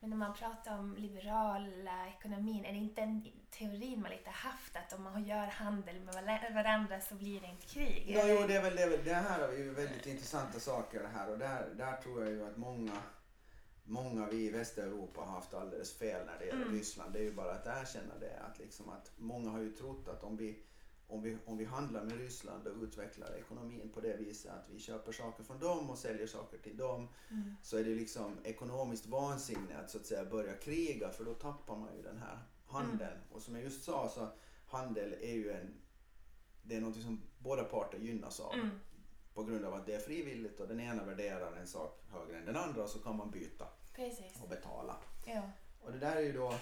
Men 0.00 0.10
när 0.10 0.16
man 0.16 0.34
pratar 0.34 0.78
om 0.78 0.96
liberala 0.96 2.08
ekonomin, 2.08 2.64
är 2.64 2.72
det 2.72 2.78
inte 2.78 3.00
en 3.00 3.26
teorin 3.50 4.00
man 4.00 4.10
lite 4.10 4.30
haft 4.30 4.76
att 4.76 4.92
om 4.92 5.02
man 5.02 5.24
gör 5.24 5.46
handel 5.46 6.00
med 6.00 6.14
varandra 6.54 7.00
så 7.00 7.14
blir 7.14 7.40
det 7.40 7.46
inte 7.46 7.66
krig? 7.66 8.04
Ja, 8.08 8.22
jo, 8.26 8.46
det, 8.46 8.56
är 8.56 8.62
väl, 8.62 8.76
det, 8.76 8.82
är 8.82 8.90
väl, 8.90 9.04
det 9.04 9.14
här 9.14 9.48
är 9.48 9.52
ju 9.52 9.70
väldigt 9.74 10.06
intressanta 10.06 10.60
saker 10.60 11.02
det 11.02 11.08
här 11.08 11.30
och 11.30 11.38
där, 11.38 11.74
där 11.76 11.96
tror 11.96 12.24
jag 12.24 12.32
ju 12.32 12.46
att 12.46 12.56
många, 12.56 12.92
många 13.84 14.26
vi 14.26 14.46
i 14.46 14.50
Västeuropa 14.50 15.20
har 15.20 15.32
haft 15.32 15.54
alldeles 15.54 15.92
fel 15.92 16.26
när 16.26 16.38
det 16.38 16.46
gäller 16.46 16.62
Mm. 16.62 16.74
Ryssland. 16.74 17.12
Det 17.12 17.18
är 17.18 17.22
ju 17.22 17.34
bara 17.34 17.52
att 17.52 17.66
erkänna 17.66 18.18
det. 18.20 18.38
Att, 18.40 18.58
liksom 18.58 18.88
att 18.88 19.12
många 19.16 19.50
har 19.50 19.60
ju 19.60 19.72
trott 19.72 20.08
att 20.08 20.22
om 20.24 20.36
vi, 20.36 20.62
om, 21.06 21.22
vi, 21.22 21.38
om 21.46 21.56
vi 21.56 21.64
handlar 21.64 22.04
med 22.04 22.18
Ryssland 22.18 22.66
och 22.66 22.82
utvecklar 22.82 23.36
ekonomin 23.38 23.90
på 23.94 24.00
det 24.00 24.16
viset 24.16 24.52
att 24.52 24.70
vi 24.70 24.78
köper 24.78 25.12
saker 25.12 25.44
från 25.44 25.58
dem 25.58 25.90
och 25.90 25.98
säljer 25.98 26.26
saker 26.26 26.58
till 26.58 26.76
dem 26.76 27.08
Mm. 27.30 27.54
så 27.62 27.76
är 27.76 27.84
det 27.84 27.94
liksom 27.94 28.38
ekonomiskt 28.44 29.06
vansinne 29.06 29.78
att 29.78 29.90
så 29.90 29.98
att 29.98 30.06
säga 30.06 30.24
börja 30.24 30.54
kriga 30.54 31.10
för 31.10 31.24
då 31.24 31.34
tappar 31.34 31.76
man 31.76 31.96
ju 31.96 32.02
den 32.02 32.18
här 32.18 32.38
handeln. 32.66 33.18
Och 33.32 33.42
som 33.42 33.54
jag 33.54 33.64
just 33.64 33.84
sa 33.84 34.08
så 34.08 34.28
handel 34.66 35.12
är 35.20 35.34
ju 35.34 35.50
en, 35.50 35.74
det 36.62 36.76
är 36.76 36.80
något 36.80 37.02
som 37.02 37.22
båda 37.38 37.64
parter 37.64 37.98
gynnas 37.98 38.40
av 38.40 38.54
Mm. 38.54 38.70
På 39.34 39.44
grund 39.44 39.64
av 39.64 39.74
att 39.74 39.86
det 39.86 39.94
är 39.94 39.98
frivilligt 40.00 40.60
och 40.60 40.68
den 40.68 40.80
ena 40.80 41.04
värderar 41.04 41.56
en 41.56 41.66
sak 41.66 42.02
högre 42.12 42.38
än 42.38 42.46
den 42.46 42.56
andra 42.56 42.82
och 42.82 42.88
så 42.90 42.98
kan 42.98 43.16
man 43.16 43.30
byta 43.30 43.66
Precis. 43.94 44.42
och 44.42 44.48
betala. 44.48 44.96
Ja. 45.26 45.42
Och 45.80 45.92
det 45.92 45.98
där 45.98 46.16
är 46.16 46.20
ju 46.20 46.32
då, 46.32 46.54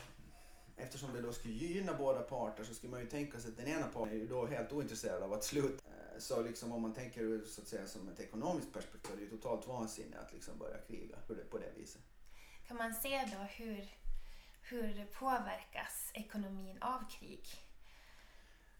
eftersom 0.76 1.12
det 1.12 1.20
då 1.22 1.32
skulle 1.32 1.54
gynna 1.54 1.94
båda 1.94 2.22
parter 2.22 2.64
så 2.64 2.74
skulle 2.74 2.90
man 2.90 3.00
ju 3.00 3.06
tänka 3.06 3.40
sig 3.40 3.50
att 3.50 3.56
den 3.56 3.68
ena 3.68 3.86
parten 3.86 4.12
är 4.12 4.16
ju 4.16 4.26
då 4.28 4.46
helt 4.46 4.72
ointresserad 4.72 5.22
av 5.22 5.32
att 5.32 5.44
sluta. 5.44 5.84
Eh, 5.88 6.18
Så 6.18 6.42
liksom 6.42 6.72
om 6.72 6.82
man 6.82 6.94
tänker 6.94 7.20
ur 7.20 7.44
så 7.44 7.60
att 7.62 7.68
säga 7.68 7.86
som 7.86 8.08
ett 8.08 8.20
ekonomiskt 8.20 8.72
perspektiv, 8.72 9.16
det 9.16 9.22
är 9.22 9.24
ju 9.24 9.30
totalt 9.30 9.66
vansinne 9.66 10.18
att 10.18 10.32
liksom 10.32 10.58
börja 10.58 10.78
kriga 10.78 11.16
på 11.26 11.34
det, 11.34 11.58
det 11.58 11.80
viset. 11.80 12.02
Kan 12.68 12.76
man 12.76 12.94
se 12.94 13.18
då 13.32 13.38
hur, 13.38 13.88
hur 14.62 15.04
påverkas 15.18 16.10
ekonomin 16.14 16.78
av 16.82 17.04
krig? 17.10 17.44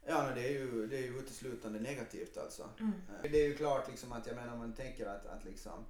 Ja, 0.07 0.31
det 0.35 0.45
är 0.49 0.51
ju, 0.53 0.87
det 0.87 0.97
är 0.97 1.03
ju 1.03 1.08
uteslutande 1.29 1.81
negativt 1.81 2.37
alltså. 2.37 2.69
Mm. 2.81 2.93
Eh, 3.09 3.31
Det 3.31 3.39
är 3.43 3.47
ju 3.49 3.57
klart 3.57 3.89
liksom 3.89 4.13
att 4.13 4.27
jag 4.27 4.37
menar 4.37 4.53
om 4.53 4.59
man 4.59 4.73
tänker 4.75 5.07
att, 5.07 5.27
att 5.27 5.45
liksom 5.45 5.85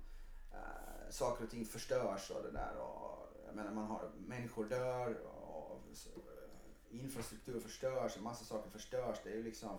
äh, 0.52 1.11
saker 1.11 1.44
och 1.44 1.50
ting 1.50 1.64
förstörs 1.67 2.31
och 2.31 2.43
det 2.43 2.50
där 2.50 2.76
och 2.76 3.32
jag 3.46 3.55
menar 3.56 3.70
man 3.73 3.87
har 3.87 4.11
människor 4.26 4.64
dör 4.69 5.14
och 5.26 5.82
så, 5.94 6.08
eh, 6.11 7.00
infrastruktur 7.00 7.60
förstörs 7.60 8.17
och 8.17 8.22
massa 8.22 8.44
saker 8.44 8.70
förstörs. 8.70 9.17
Det 9.24 9.31
är 9.31 9.36
ju 9.36 9.43
liksom 9.43 9.79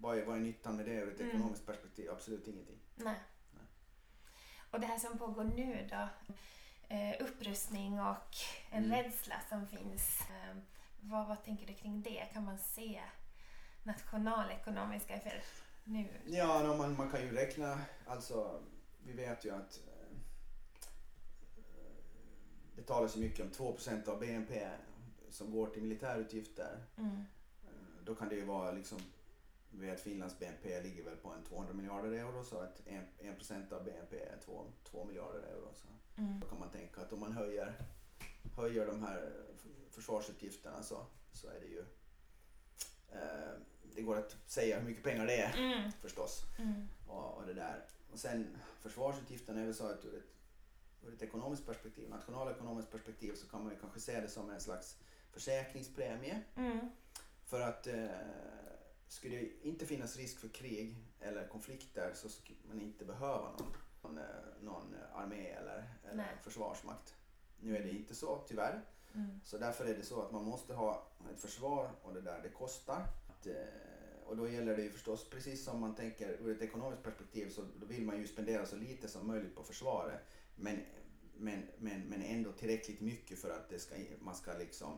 vad 0.00 0.18
är, 0.18 0.24
vad 0.24 0.36
är 0.36 0.40
nyttan 0.40 0.76
med 0.76 0.86
det 0.86 0.92
ur 0.92 1.12
ett 1.14 1.20
Mm. 1.20 1.36
ekonomiskt 1.36 1.66
perspektiv? 1.66 2.10
Absolut 2.10 2.46
ingenting. 2.48 2.78
Nej. 2.94 3.14
Nej. 3.54 3.64
Och 4.70 4.80
det 4.80 4.86
här 4.86 4.98
som 4.98 5.18
pågår 5.18 5.44
nu 5.44 5.88
då, 5.90 6.08
eh, 6.94 7.16
upprustning 7.26 8.00
och 8.00 8.34
en 8.70 8.84
Mm. 8.84 8.90
rädsla 9.04 9.34
som 9.48 9.66
finns. 9.66 10.20
Eh, 10.20 10.56
vad, 11.00 11.28
vad 11.28 11.44
tänker 11.44 11.66
du 11.66 11.74
kring 11.74 12.02
det? 12.02 12.28
Kan 12.32 12.44
man 12.44 12.58
se 12.58 13.02
nationalekonomiska 13.82 15.14
effekter 15.14 15.42
nu? 15.84 16.08
Ja, 16.26 16.62
no, 16.62 16.76
man, 16.76 16.96
man 16.96 17.10
kan 17.10 17.20
ju 17.22 17.32
räkna, 17.34 17.80
alltså 18.06 18.62
vi 19.04 19.12
vet 19.12 19.44
ju 19.44 19.50
att 19.50 19.80
eh, 19.86 20.16
det 22.76 22.82
talas 22.82 23.16
ju 23.16 23.20
mycket 23.20 23.40
om 23.60 23.74
2% 23.76 24.08
av 24.08 24.20
BNP 24.20 24.68
som 25.30 25.50
går 25.50 25.66
till 25.66 25.82
militärutgifter. 25.82 26.84
Mm. 26.96 27.16
Eh, 27.64 28.04
Då 28.04 28.14
kan 28.14 28.28
det 28.28 28.34
ju 28.34 28.44
vara 28.44 28.72
liksom, 28.72 28.98
vi 29.70 29.86
vet 29.86 30.00
Finlands 30.00 30.38
BNP 30.38 30.80
ligger 30.82 31.04
väl 31.04 31.16
på 31.16 31.28
en 31.30 31.44
200 31.44 31.74
miljarder 31.74 32.12
euro 32.12 32.44
så 32.44 32.58
att 32.60 32.82
1 33.18 33.36
procent 33.36 33.72
av 33.72 33.84
BNP 33.84 34.18
är 34.20 34.38
2, 34.44 34.64
2 34.84 35.04
miljarder 35.04 35.40
euro. 35.42 35.68
Så 35.74 35.86
Mm. 36.22 36.40
då 36.40 36.46
kan 36.46 36.58
man 36.58 36.70
tänka 36.70 37.00
att 37.00 37.12
om 37.12 37.20
man 37.20 37.32
höjer, 37.32 37.74
höjer 38.56 38.86
de 38.86 39.02
här 39.02 39.32
försvarsutgifterna 39.90 40.82
så, 40.82 41.06
så 41.32 41.48
är 41.48 41.60
det 41.60 41.66
ju, 41.66 41.84
det 43.94 44.02
går 44.02 44.16
att 44.16 44.36
säga 44.46 44.78
hur 44.78 44.86
mycket 44.88 45.04
pengar 45.04 45.26
det 45.26 45.36
är 45.40 45.58
Mm. 45.58 45.92
förstås. 45.92 46.42
Mm. 46.58 46.88
Och, 47.06 47.34
och 47.36 47.46
det 47.46 47.54
där. 47.54 47.84
Och 48.12 48.18
sen 48.18 48.56
försvarsutgifterna 48.80 49.60
är 49.60 49.64
väl 49.64 49.74
så 49.74 49.86
att 49.86 50.04
ur 50.04 50.14
ett, 50.18 50.34
ur 51.06 51.14
ett 51.14 51.22
ekonomiskt 51.22 51.66
perspektiv, 51.66 52.08
nationalekonomiskt 52.10 52.90
perspektiv 52.90 53.34
så 53.34 53.46
kan 53.46 53.62
man 53.62 53.72
ju 53.72 53.78
kanske 53.78 54.00
se 54.00 54.20
det 54.20 54.28
som 54.28 54.50
en 54.50 54.60
slags 54.60 54.96
försäkringspremie. 55.32 56.40
Mm. 56.56 56.90
För 57.44 57.60
att 57.60 57.86
eh, 57.86 58.06
skulle 59.08 59.36
det 59.36 59.66
inte 59.66 59.86
finnas 59.86 60.16
risk 60.16 60.38
för 60.38 60.48
krig 60.48 60.96
eller 61.20 61.48
konflikter 61.48 62.12
så 62.14 62.28
skulle 62.28 62.58
man 62.68 62.80
inte 62.80 63.04
behöva 63.04 63.50
någon, 63.50 63.72
någon, 64.02 64.18
eh, 64.18 64.24
någon 64.62 64.94
armé 65.14 65.48
eller, 65.48 65.84
eller 66.10 66.36
försvarsmakt. 66.42 67.14
Nu 67.60 67.76
är 67.76 67.82
det 67.82 67.90
inte 67.90 68.14
så 68.14 68.44
tyvärr. 68.48 68.84
Mm. 69.14 69.40
Så 69.44 69.58
därför 69.58 69.84
är 69.84 69.94
det 69.94 70.02
så 70.02 70.22
att 70.22 70.32
man 70.32 70.44
måste 70.44 70.74
ha 70.74 71.06
ett 71.34 71.40
försvar 71.40 71.90
och 72.02 72.14
det 72.14 72.20
där 72.20 72.40
det 72.42 72.48
kostar. 72.48 73.06
Att, 73.28 73.46
eh, 73.46 73.54
och 74.26 74.36
då 74.36 74.48
gäller 74.48 74.76
det 74.76 74.82
ju 74.82 74.90
förstås, 74.90 75.30
precis 75.30 75.64
som 75.64 75.80
man 75.80 75.94
tänker 75.94 76.28
ur 76.28 76.56
ett 76.56 76.62
ekonomiskt 76.62 77.02
perspektiv 77.02 77.50
så 77.50 77.62
då 77.80 77.86
vill 77.86 78.02
man 78.06 78.18
ju 78.18 78.26
spendera 78.26 78.66
så 78.66 78.76
lite 78.76 79.08
som 79.08 79.26
möjligt 79.26 79.54
på 79.54 79.62
försvaret. 79.62 80.20
Men, 80.56 80.80
men, 81.36 81.62
men, 81.78 82.00
men 82.00 82.22
ändå 82.22 82.52
tillräckligt 82.52 83.00
mycket 83.00 83.38
för 83.38 83.50
att 83.50 83.68
det 83.70 83.78
ska, 83.78 83.94
man 84.20 84.34
ska 84.36 84.52
liksom, 84.52 84.92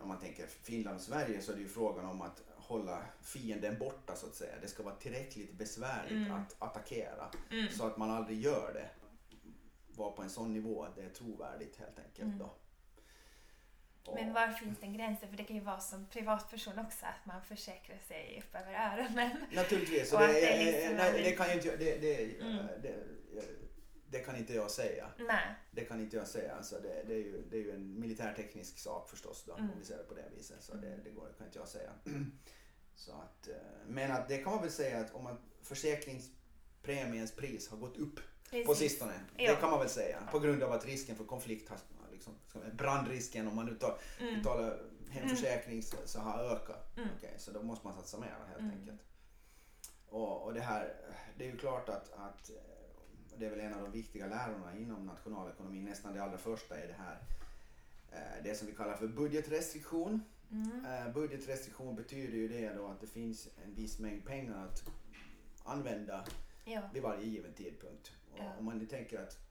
om 0.00 0.08
man 0.08 0.20
tänker 0.20 0.46
Finland 0.46 0.96
och 0.96 1.02
Sverige 1.02 1.40
så 1.40 1.52
är 1.52 1.56
det 1.56 1.62
ju 1.62 1.68
frågan 1.68 2.04
om 2.06 2.22
att 2.22 2.42
hålla 2.56 3.02
fienden 3.22 3.78
borta 3.78 4.16
så 4.16 4.26
att 4.26 4.34
säga. 4.34 4.54
Det 4.62 4.68
ska 4.68 4.82
vara 4.82 4.94
tillräckligt 4.96 5.52
besvärligt 5.58 6.12
Mm. 6.26 6.32
att 6.32 6.56
attackera 6.58 7.30
Mm. 7.50 7.68
så 7.72 7.86
att 7.86 7.96
man 7.96 8.10
aldrig 8.10 8.40
gör 8.40 8.72
det. 8.74 8.90
Var 9.96 10.10
på 10.12 10.22
en 10.22 10.30
sån 10.30 10.52
nivå 10.52 10.82
att 10.82 10.96
det 10.96 11.02
är 11.02 11.10
trovärdigt 11.10 11.76
helt 11.76 11.98
enkelt 11.98 12.22
Mm. 12.26 12.38
då. 12.38 12.50
Men 14.14 14.32
var 14.32 14.48
finns 14.48 14.78
den 14.78 14.92
gränsen? 14.92 15.28
För 15.28 15.36
det 15.36 15.44
kan 15.44 15.56
ju 15.56 15.62
vara 15.62 15.80
som 15.80 16.06
privatperson 16.06 16.78
också 16.78 17.06
att 17.06 17.26
man 17.26 17.42
försäkrar 17.42 17.98
sig 18.08 18.42
upp 18.44 18.54
över 18.54 18.72
öronen. 18.72 19.30
Naturligtvis. 19.52 20.12
Och 20.12 20.20
det, 20.20 20.26
det 20.26 20.52
är 20.52 20.64
liksom 20.72 20.96
nej, 20.96 21.18
en- 21.18 21.24
det 21.24 21.32
kan 21.32 21.48
ju 21.48 21.54
inte 21.54 21.68
jag- 21.68 21.78
det, 21.78 21.96
det, 21.98 22.40
Mm. 22.40 22.66
det, 22.82 22.94
det 24.10 24.18
kan 24.18 24.36
inte 24.36 24.54
jag 24.54 24.70
säga. 24.70 25.08
Nej. 25.18 25.54
Det 25.70 25.84
kan 25.84 26.00
inte 26.00 26.16
jag 26.16 26.26
säga. 26.26 26.54
Alltså 26.56 26.80
det, 27.06 27.14
är 27.14 27.18
ju, 27.18 27.42
det 27.50 27.56
är 27.56 27.60
ju 27.62 27.70
en 27.74 28.00
militärteknisk 28.00 28.78
sak 28.78 29.08
förstås 29.10 29.44
då, 29.46 29.52
Mm. 29.56 29.70
om 29.70 29.78
vi 29.78 29.84
ser 29.84 29.96
det 29.96 30.04
på 30.04 30.14
det 30.14 30.24
viset. 30.36 30.62
Så 30.62 30.74
det, 30.74 30.86
Mm. 30.88 31.00
det 31.04 31.10
går, 31.10 31.28
kan 31.38 31.46
inte 31.46 31.58
jag 31.58 31.68
säga. 31.68 31.90
Så 32.94 33.12
att, 33.12 33.48
eh, 33.48 33.54
men 33.88 34.12
att 34.12 34.28
det 34.28 34.38
kan 34.38 34.52
man 34.52 34.62
väl 34.62 34.70
säga 34.70 34.98
att 35.00 35.14
om 35.14 35.24
man 35.24 35.38
försäkringspremiens 35.62 37.32
pris 37.32 37.68
har 37.68 37.76
gått 37.76 37.96
upp 37.96 38.14
på 38.16 38.22
Precis. 38.50 38.78
sistone. 38.78 39.12
Ja. 39.36 39.50
Det 39.50 39.56
kan 39.60 39.70
man 39.70 39.78
väl 39.80 39.88
säga. 39.88 40.22
På 40.32 40.38
grund 40.38 40.62
av 40.62 40.72
att 40.72 40.86
risken 40.86 41.16
för 41.16 41.24
konflikt 41.24 41.68
har 41.68 41.78
liksom, 42.16 42.34
brandrisken 42.72 43.48
om 43.48 43.56
man 43.56 43.66
nu 43.66 43.74
tar, 43.74 43.98
Mm. 44.20 44.34
betalar 44.38 44.78
hemförsäkring 45.10 45.82
så, 45.82 45.96
så 46.04 46.20
har 46.20 46.38
ökat. 46.44 46.96
Mm. 46.96 47.08
Okej, 47.16 47.34
så 47.38 47.52
då 47.52 47.62
måste 47.62 47.86
man 47.86 47.96
satsa 47.96 48.18
mer 48.18 48.34
helt 48.48 48.60
Mm. 48.60 48.70
enkelt. 48.80 49.00
Och, 50.08 50.42
och 50.42 50.54
det 50.54 50.60
här, 50.60 50.94
det 51.38 51.44
är 51.46 51.50
ju 51.52 51.56
klart 51.56 51.88
att, 51.88 52.12
att 52.12 52.50
eh, 52.50 52.56
det 53.38 53.46
är 53.46 53.50
väl 53.50 53.60
en 53.60 53.74
av 53.74 53.82
de 53.82 53.90
viktiga 53.92 54.26
lärorna 54.26 54.76
inom 54.76 55.06
nationalekonomi, 55.06 55.82
nästan 55.82 56.14
det 56.14 56.22
allra 56.22 56.38
första 56.38 56.78
är 56.78 56.86
det 56.88 56.94
här 56.98 57.18
eh, 58.12 58.42
det 58.44 58.54
som 58.54 58.66
vi 58.66 58.74
kallar 58.74 58.96
för 58.96 59.08
budgetrestriktion. 59.08 60.20
Mm. 60.50 60.84
Eh, 60.86 61.12
Budgetrestriktion 61.12 61.96
betyder 61.96 62.36
ju 62.36 62.48
det 62.48 62.72
då 62.74 62.86
att 62.86 63.00
det 63.00 63.06
finns 63.06 63.48
en 63.64 63.74
viss 63.74 63.98
mängd 63.98 64.24
pengar 64.26 64.66
att 64.66 64.84
använda 65.64 66.24
Ja. 66.64 66.82
vid 66.94 67.02
varje 67.02 67.26
given 67.26 67.52
tidpunkt. 67.54 68.12
Och 68.32 68.38
Ja. 68.38 68.52
Om 68.58 68.64
man 68.64 68.78
nu 68.78 68.86
tänker 68.86 69.22
att 69.22 69.38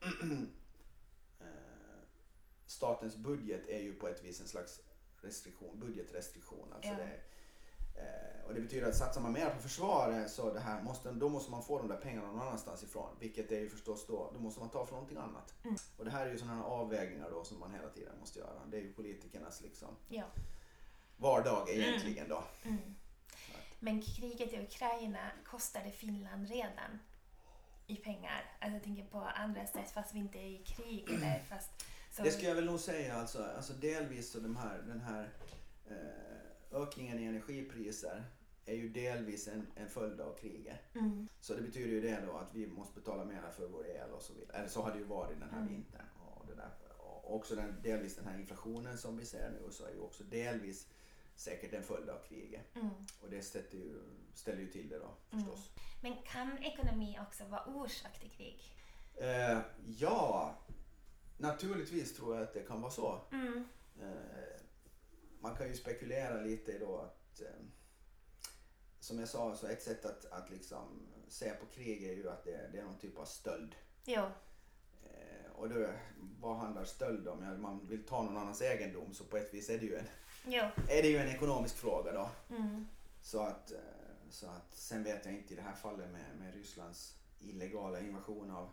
statens 2.66 3.16
budget 3.16 3.68
är 3.68 3.80
ju 3.80 3.94
på 3.94 4.08
ett 4.08 4.24
vis 4.24 4.40
en 4.40 4.48
slags 4.48 4.80
restriktion, 5.20 5.80
budgetrestriktion. 5.80 6.72
Alltså 6.72 6.90
Ja. 6.90 6.96
det, 6.96 7.20
eh, 8.00 8.46
och 8.46 8.54
det 8.54 8.60
betyder 8.60 8.88
att 8.88 8.96
satsar 8.96 9.20
man 9.20 9.32
mer 9.32 9.50
på 9.50 9.60
försvaret 9.60 10.30
så 10.30 10.52
det 10.52 10.60
här 10.60 10.82
måste, 10.82 11.12
då 11.12 11.28
måste 11.28 11.50
man 11.50 11.62
få 11.62 11.78
de 11.78 11.88
där 11.88 11.96
pengarna 11.96 12.26
någon 12.26 12.40
annanstans 12.40 12.82
ifrån. 12.82 13.16
Vilket 13.20 13.52
är 13.52 13.60
ju 13.60 13.68
förstås 13.68 14.06
då, 14.06 14.30
då 14.34 14.40
måste 14.40 14.60
man 14.60 14.70
ta 14.70 14.86
från 14.86 14.96
någonting 14.96 15.18
annat. 15.18 15.54
Mm. 15.64 15.76
Och 15.96 16.04
det 16.04 16.10
här 16.10 16.26
är 16.26 16.30
ju 16.30 16.38
sådana 16.38 16.64
avvägningar 16.64 17.30
då 17.30 17.44
som 17.44 17.60
man 17.60 17.74
hela 17.74 17.88
tiden 17.88 18.18
måste 18.20 18.38
göra. 18.38 18.66
Det 18.66 18.76
är 18.76 18.82
ju 18.82 18.92
politikernas 18.92 19.60
liksom 19.60 19.96
ja. 20.08 20.24
vardag 21.16 21.70
egentligen 21.70 22.28
då. 22.28 22.44
Mm. 22.62 22.94
Men 23.78 24.02
kriget 24.02 24.52
i 24.52 24.62
Ukraina 24.62 25.30
kostade 25.44 25.90
Finland 25.90 26.48
redan 26.48 26.98
i 27.86 27.96
pengar. 27.96 28.56
Alltså 28.60 28.74
jag 28.74 28.82
tänker 28.82 29.04
på 29.04 29.18
andra 29.18 29.66
sätt 29.66 29.90
fast 29.90 30.14
vi 30.14 30.18
inte 30.18 30.38
är 30.38 30.46
i 30.46 30.58
krig 30.58 31.10
eller 31.10 31.42
fast... 31.48 31.70
Så, 32.16 32.22
Det 32.22 32.30
ska 32.30 32.46
jag 32.48 32.54
väl 32.54 32.64
nog 32.64 32.80
säga 32.80 33.14
alltså, 33.16 33.44
alltså 33.44 33.72
delvis 33.72 34.30
så 34.30 34.38
de 34.38 34.56
här, 34.56 34.82
den 34.86 35.00
här 35.00 35.28
eh, 35.90 36.82
ökningen 36.82 37.18
i 37.18 37.24
energipriser 37.24 38.24
är 38.66 38.74
ju 38.74 38.88
delvis 38.88 39.48
en, 39.48 39.66
en 39.76 39.88
följd 39.88 40.20
av 40.20 40.36
kriget. 40.36 40.78
mm. 40.94 41.28
Så 41.40 41.54
det 41.54 41.62
betyder 41.62 41.88
ju 41.90 42.00
det 42.00 42.20
då 42.26 42.36
att 42.36 42.54
vi 42.54 42.66
måste 42.66 42.94
betala 43.00 43.24
mer 43.24 43.42
för 43.56 43.66
vår 43.68 43.86
el 43.86 44.10
och 44.10 44.22
så 44.22 44.32
vidare. 44.32 44.56
Eller 44.58 44.68
så 44.68 44.82
har 44.82 44.92
det 44.92 44.98
ju 44.98 45.04
varit 45.04 45.40
den 45.40 45.50
här 45.50 45.58
Mm. 45.60 45.72
vintern. 45.72 46.06
Och, 46.24 46.46
det 46.46 46.54
där. 46.54 46.70
och 46.98 47.34
också 47.36 47.56
den, 47.56 47.82
delvis 47.82 48.16
den 48.16 48.26
här 48.26 48.38
inflationen 48.38 48.98
som 48.98 49.16
vi 49.18 49.24
ser 49.26 49.50
nu 49.50 49.70
så 49.70 49.84
är 49.86 49.90
ju 49.90 50.00
också 50.00 50.24
delvis 50.24 50.88
säkert 51.34 51.72
en 51.72 51.82
följd 51.82 52.08
av 52.10 52.18
kriget. 52.28 52.76
Mm. 52.76 52.88
Och 53.22 53.30
det 53.30 53.42
sätter 53.42 53.78
ju, 53.78 54.02
ställer 54.34 54.60
ju 54.60 54.66
till 54.66 54.88
det 54.88 54.98
då 54.98 55.14
Mm. 55.32 55.44
förstås. 55.44 55.70
Men 56.02 56.16
kan 56.32 56.58
ekonomi 56.58 57.18
också 57.22 57.44
vara 57.44 57.64
orsak 57.64 58.20
till 58.20 58.30
krig? 58.30 58.62
Eh, 59.16 59.58
ja, 59.98 60.54
naturligtvis 61.36 62.16
tror 62.16 62.34
jag 62.34 62.42
att 62.44 62.54
det 62.54 62.62
kan 62.62 62.80
vara 62.80 62.92
så. 62.92 63.20
Mm. 63.32 63.64
Eh, 64.00 64.60
man 65.40 65.56
kan 65.56 65.68
ju 65.68 65.76
spekulera 65.76 66.40
lite 66.40 66.72
i 66.72 66.78
då 66.78 66.98
att 66.98 67.40
eh, 67.40 67.66
som 69.00 69.18
jag 69.18 69.28
sa 69.28 69.56
så 69.56 69.66
ett 69.66 69.82
sätt 69.82 70.04
att, 70.04 70.24
att 70.32 70.50
liksom 70.50 71.06
se 71.28 71.50
på 71.50 71.66
krig 71.66 72.04
är 72.04 72.12
ju 72.12 72.30
att 72.30 72.44
det, 72.44 72.70
det 72.72 72.78
är 72.78 72.84
någon 72.84 72.98
typ 72.98 73.18
av 73.18 73.24
stöld. 73.24 73.74
Jo. 74.04 74.22
Eh, 75.04 75.50
och 75.54 75.68
då, 75.68 75.88
vad 76.40 76.56
handlar 76.56 76.84
stöld 76.84 77.28
om? 77.28 77.42
Ja, 77.42 77.56
man 77.56 77.86
vill 77.86 78.04
ta 78.06 78.22
någon 78.22 78.36
annans 78.36 78.62
egendom 78.62 79.14
så 79.14 79.24
på 79.24 79.36
ett 79.36 79.54
vis 79.54 79.70
är 79.70 79.78
det 79.78 79.86
ju 79.86 79.96
en, 79.96 80.06
Jo. 80.46 80.62
är 80.88 81.02
det 81.02 81.08
ju 81.08 81.16
en 81.16 81.28
ekonomisk 81.28 81.76
fråga 81.76 82.12
då. 82.12 82.30
Mm. 82.56 82.86
Så 83.22 83.40
att, 83.40 83.72
eh, 83.72 83.78
så 84.30 84.46
att 84.46 84.74
sen 84.74 85.02
vet 85.04 85.24
jag 85.24 85.34
inte 85.34 85.52
i 85.52 85.56
det 85.56 85.62
här 85.62 85.74
fallet 85.74 86.10
med, 86.10 86.24
med 86.38 86.54
Rysslands 86.54 87.16
illegala 87.38 88.00
invasion 88.00 88.50
av, 88.50 88.70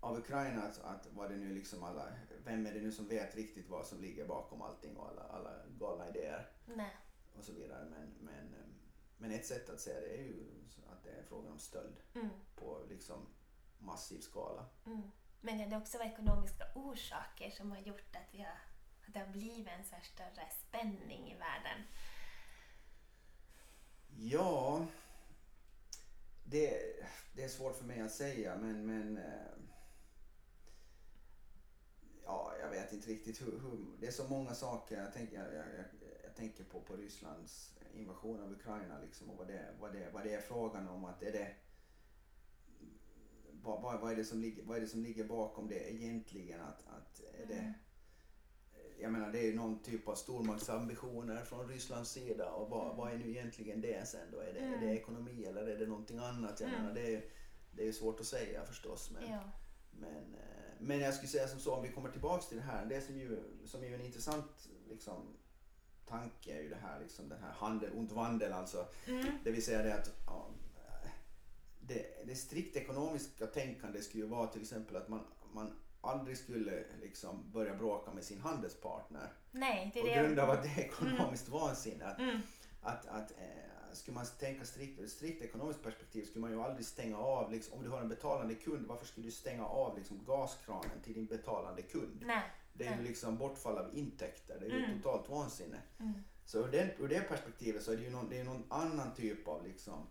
av 0.00 0.18
Ukraina 0.18 0.62
att, 0.62 0.78
att 0.78 1.06
vad 1.12 1.30
det 1.30 1.36
nu 1.36 1.54
liksom 1.54 1.82
alla, 1.82 2.12
vem 2.44 2.66
är 2.66 2.72
det 2.72 2.80
nu 2.80 2.92
som 2.92 3.08
vet 3.08 3.34
riktigt 3.34 3.68
vad 3.68 3.86
som 3.86 4.00
ligger 4.00 4.26
bakom 4.26 4.62
allting 4.62 4.96
och 4.96 5.08
alla, 5.08 5.22
alla 5.22 5.50
galna 5.78 6.08
idéer 6.08 6.50
Nej. 6.66 6.96
och 7.38 7.44
så 7.44 7.52
vidare. 7.52 7.84
Men, 7.90 8.14
men, 8.20 8.54
eh, 8.54 8.68
men 9.18 9.30
ett 9.30 9.46
sätt 9.46 9.70
att 9.70 9.80
se 9.80 10.00
det 10.00 10.14
är 10.18 10.22
ju 10.22 10.46
att 10.92 11.04
det 11.04 11.10
är 11.10 11.22
frågan 11.22 11.52
om 11.52 11.58
stöld 11.58 11.96
Mm. 12.14 12.28
på 12.56 12.82
liksom 12.88 13.26
massiv 13.78 14.20
skala. 14.20 14.66
Mm. 14.86 15.10
Men 15.40 15.58
kan 15.58 15.70
det 15.70 15.76
också 15.76 15.98
vara 15.98 16.08
ekonomiska 16.08 16.64
orsaker 16.74 17.50
som 17.50 17.70
har 17.70 17.78
gjort 17.78 18.16
att, 18.16 18.34
vi 18.34 18.38
har, 18.38 18.58
att 19.06 19.14
det 19.14 19.18
har 19.20 19.26
blivit 19.26 19.68
en 19.68 19.84
så 19.84 19.94
här 19.94 20.02
större 20.02 20.48
spänning 20.50 21.32
i 21.32 21.38
världen? 21.38 21.82
Ja, 24.16 24.86
det, 26.44 26.82
det 27.34 27.44
är 27.44 27.48
svårt 27.48 27.76
för 27.76 27.84
mig 27.84 28.00
att 28.00 28.12
säga 28.12 28.56
men, 28.56 28.86
men 28.86 29.16
eh, 29.16 29.52
ja, 32.24 32.54
jag 32.60 32.70
vet 32.88 32.94
inte 32.94 33.08
riktigt 33.10 33.42
hur, 33.42 33.52
hur 33.58 33.86
det 34.00 34.06
är 34.06 34.10
så 34.10 34.24
många 34.28 34.54
saker. 34.54 35.02
Jag 35.02 35.12
tänker, 35.12 35.36
jag, 35.36 35.54
jag, 35.54 35.64
jag 36.24 36.34
tänker 36.36 36.64
på, 36.64 36.80
på 36.80 36.96
Rysslands 36.96 37.74
invasion 37.94 38.42
av 38.42 38.52
Ukraina 38.52 38.98
liksom, 39.02 39.30
och 39.30 39.36
vad 39.36 39.46
det, 39.48 39.74
vad, 39.80 39.92
det, 39.92 40.10
vad 40.12 40.24
det 40.24 40.34
är 40.34 40.40
frågan 40.40 40.88
om. 40.88 41.04
Att 41.04 41.22
är 41.22 41.32
det, 41.32 41.54
vad, 43.62 43.82
vad, 43.82 44.00
vad, 44.00 44.12
är 44.12 44.16
det 44.16 44.24
som 44.24 44.40
ligger, 44.40 44.62
vad 44.62 44.76
är 44.76 44.80
det 44.80 44.88
som 44.88 45.02
ligger 45.02 45.24
bakom 45.24 45.68
det 45.68 45.92
egentligen? 45.94 46.60
Att, 46.60 46.86
att 46.86 47.20
är 47.42 47.46
det, 47.46 47.54
Mm. 47.54 47.72
jag 49.00 49.12
menar 49.12 49.32
det 49.32 49.38
är 49.38 49.46
ju 49.46 49.54
någon 49.56 49.82
typ 49.82 50.08
av 50.08 50.14
stormaktsambitioner 50.14 51.44
från 51.44 51.68
Rysslands 51.68 52.10
sida 52.10 52.50
och 52.52 52.70
vad, 52.70 52.96
vad 52.96 53.12
är 53.12 53.16
nu 53.18 53.30
egentligen 53.30 53.80
det 53.80 54.08
sen 54.08 54.30
då? 54.32 54.38
Är 54.38 54.52
det, 54.52 54.58
är 54.60 54.70
det 54.70 54.76
Mm. 54.76 54.88
ekonomi 54.96 55.44
eller 55.44 55.66
är 55.66 55.78
det 55.78 55.86
någonting 55.86 56.18
annat? 56.18 56.60
Jag 56.60 56.68
Mm. 56.68 56.80
menar 56.82 56.94
det 56.94 57.14
är, 57.14 57.24
det 57.72 57.82
är 57.82 57.86
ju 57.86 57.92
svårt 57.92 58.20
att 58.20 58.26
säga 58.26 58.64
förstås. 58.64 59.10
Men, 59.10 59.30
Ja. 59.30 59.40
men, 59.90 60.34
eh, 60.34 60.57
men 60.80 61.00
jag 61.00 61.14
skulle 61.14 61.28
säga 61.28 61.48
som 61.48 61.60
så 61.60 61.74
om 61.74 61.82
vi 61.82 61.88
kommer 61.88 62.10
tillbaks 62.10 62.48
till 62.48 62.56
det 62.56 62.62
här. 62.62 62.86
Det 62.86 63.00
som 63.00 63.18
ju, 63.18 63.38
som 63.64 63.82
är 63.82 63.88
ju 63.88 63.94
en 63.94 64.00
intressant 64.00 64.68
liksom, 64.88 65.36
tanke 66.06 66.58
är 66.58 66.62
ju 66.62 66.68
det 66.68 66.78
här 66.82 67.00
liksom 67.00 67.28
den 67.28 67.42
här 67.42 67.52
handel 67.52 67.92
und 67.92 68.12
vandel 68.12 68.52
alltså. 68.52 68.86
Mm. 69.06 69.26
Det 69.44 69.50
vill 69.50 69.64
säga 69.64 69.82
det 69.82 69.94
att 69.94 70.10
ja, 70.26 70.46
det, 71.80 72.26
det 72.26 72.34
strikt 72.34 72.76
ekonomiska 72.76 73.46
tänkandet 73.46 74.04
skulle 74.04 74.22
ju 74.22 74.28
vara 74.28 74.46
till 74.46 74.62
exempel 74.62 74.96
att 74.96 75.08
man, 75.08 75.24
man 75.52 75.72
aldrig 76.00 76.38
skulle 76.38 76.84
liksom 77.02 77.50
börja 77.52 77.74
bråka 77.74 78.12
med 78.12 78.24
sin 78.24 78.40
handelspartner. 78.40 79.32
Nej, 79.50 79.90
det 79.94 80.00
är 80.00 80.02
På 80.02 80.08
det 80.08 80.22
grund 80.22 80.38
av 80.38 80.50
att 80.50 80.62
det 80.62 80.68
är 80.68 80.78
ekonomiskt 80.78 81.48
vansinne. 81.48 82.04
Att, 82.06 82.18
Mm. 82.18 82.40
att, 82.82 83.06
att 83.06 83.30
eh, 83.30 83.77
skulle 83.92 84.14
man 84.14 84.26
tänka 84.38 84.64
strikt 84.64 84.98
ur 84.98 85.04
ett 85.04 85.10
strikt 85.10 85.42
ekonomiskt 85.42 85.82
perspektiv 85.82 86.24
skulle 86.24 86.40
man 86.40 86.50
ju 86.50 86.62
aldrig 86.62 86.86
stänga 86.86 87.18
av, 87.18 87.52
liksom, 87.52 87.78
om 87.78 87.84
du 87.84 87.90
har 87.90 88.00
en 88.00 88.08
betalande 88.08 88.54
kund, 88.54 88.86
varför 88.86 89.06
skulle 89.06 89.26
du 89.26 89.30
stänga 89.32 89.66
av 89.66 89.98
liksom, 89.98 90.24
gaskranen 90.26 91.00
till 91.04 91.14
din 91.14 91.26
betalande 91.26 91.82
kund? 91.82 92.22
Nej. 92.26 92.42
Det 92.72 92.86
är 92.86 92.96
ju 92.98 93.02
liksom 93.04 93.36
bortfall 93.38 93.78
av 93.78 93.94
intäkter, 93.96 94.56
det 94.60 94.66
är 94.66 94.70
ju 94.70 94.84
Mm. 94.84 95.02
totalt 95.02 95.28
vansinne. 95.28 95.82
Mm. 95.98 96.12
Så 96.44 96.58
ur, 96.58 96.68
den, 96.72 96.90
ur 96.98 97.08
det 97.08 97.20
perspektivet 97.20 97.82
så 97.82 97.92
är 97.92 97.96
det 97.96 98.02
ju 98.02 98.10
någon, 98.10 98.28
det 98.28 98.38
är 98.40 98.44
någon 98.44 98.64
annan 98.68 99.14
typ 99.14 99.48
av 99.48 99.64
liksom, 99.66 100.06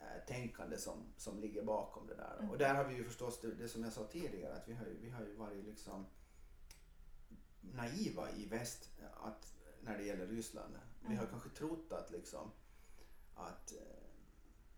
eh, 0.00 0.26
tänkande 0.26 0.78
som, 0.78 0.96
som 1.16 1.38
ligger 1.40 1.62
bakom 1.62 2.06
det 2.06 2.14
där. 2.14 2.36
Mm. 2.38 2.50
Och 2.50 2.58
där 2.58 2.74
har 2.74 2.84
vi 2.84 2.94
ju 2.94 3.04
förstås 3.04 3.40
det, 3.40 3.54
det 3.54 3.68
som 3.68 3.84
jag 3.84 3.92
sa 3.92 4.04
tidigare 4.04 4.54
att 4.54 4.68
vi 4.68 4.72
har, 4.74 4.84
ju- 4.86 4.98
vi 5.02 5.10
har 5.10 5.20
ju 5.24 5.34
varit 5.34 5.64
liksom 5.64 6.06
naiva 7.60 8.30
i 8.30 8.46
väst 8.46 8.90
eh, 9.00 9.26
att, 9.26 9.52
när 9.82 9.98
det 9.98 10.04
gäller 10.04 10.26
Ryssland. 10.26 10.74
Vi 11.00 11.06
har 11.16 11.22
Mm. 11.24 11.30
kanske 11.30 11.48
trott 11.48 11.92
att 11.92 12.10
liksom 12.10 12.50
att 13.36 13.72
eh, 13.72 13.78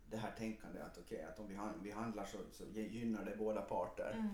det 0.09 0.17
här 0.17 0.31
tänkandet 0.37 0.83
att 0.83 0.97
okej 0.97 1.23
att 1.23 1.39
om 1.39 1.47
vi, 1.47 1.55
han, 1.55 1.73
vi 1.83 1.91
handlar 1.91 2.25
så, 2.25 2.37
så 2.51 2.63
gynnar 2.79 3.25
det 3.25 3.35
båda 3.37 3.61
parter 3.61 4.11
Mm. 4.13 4.29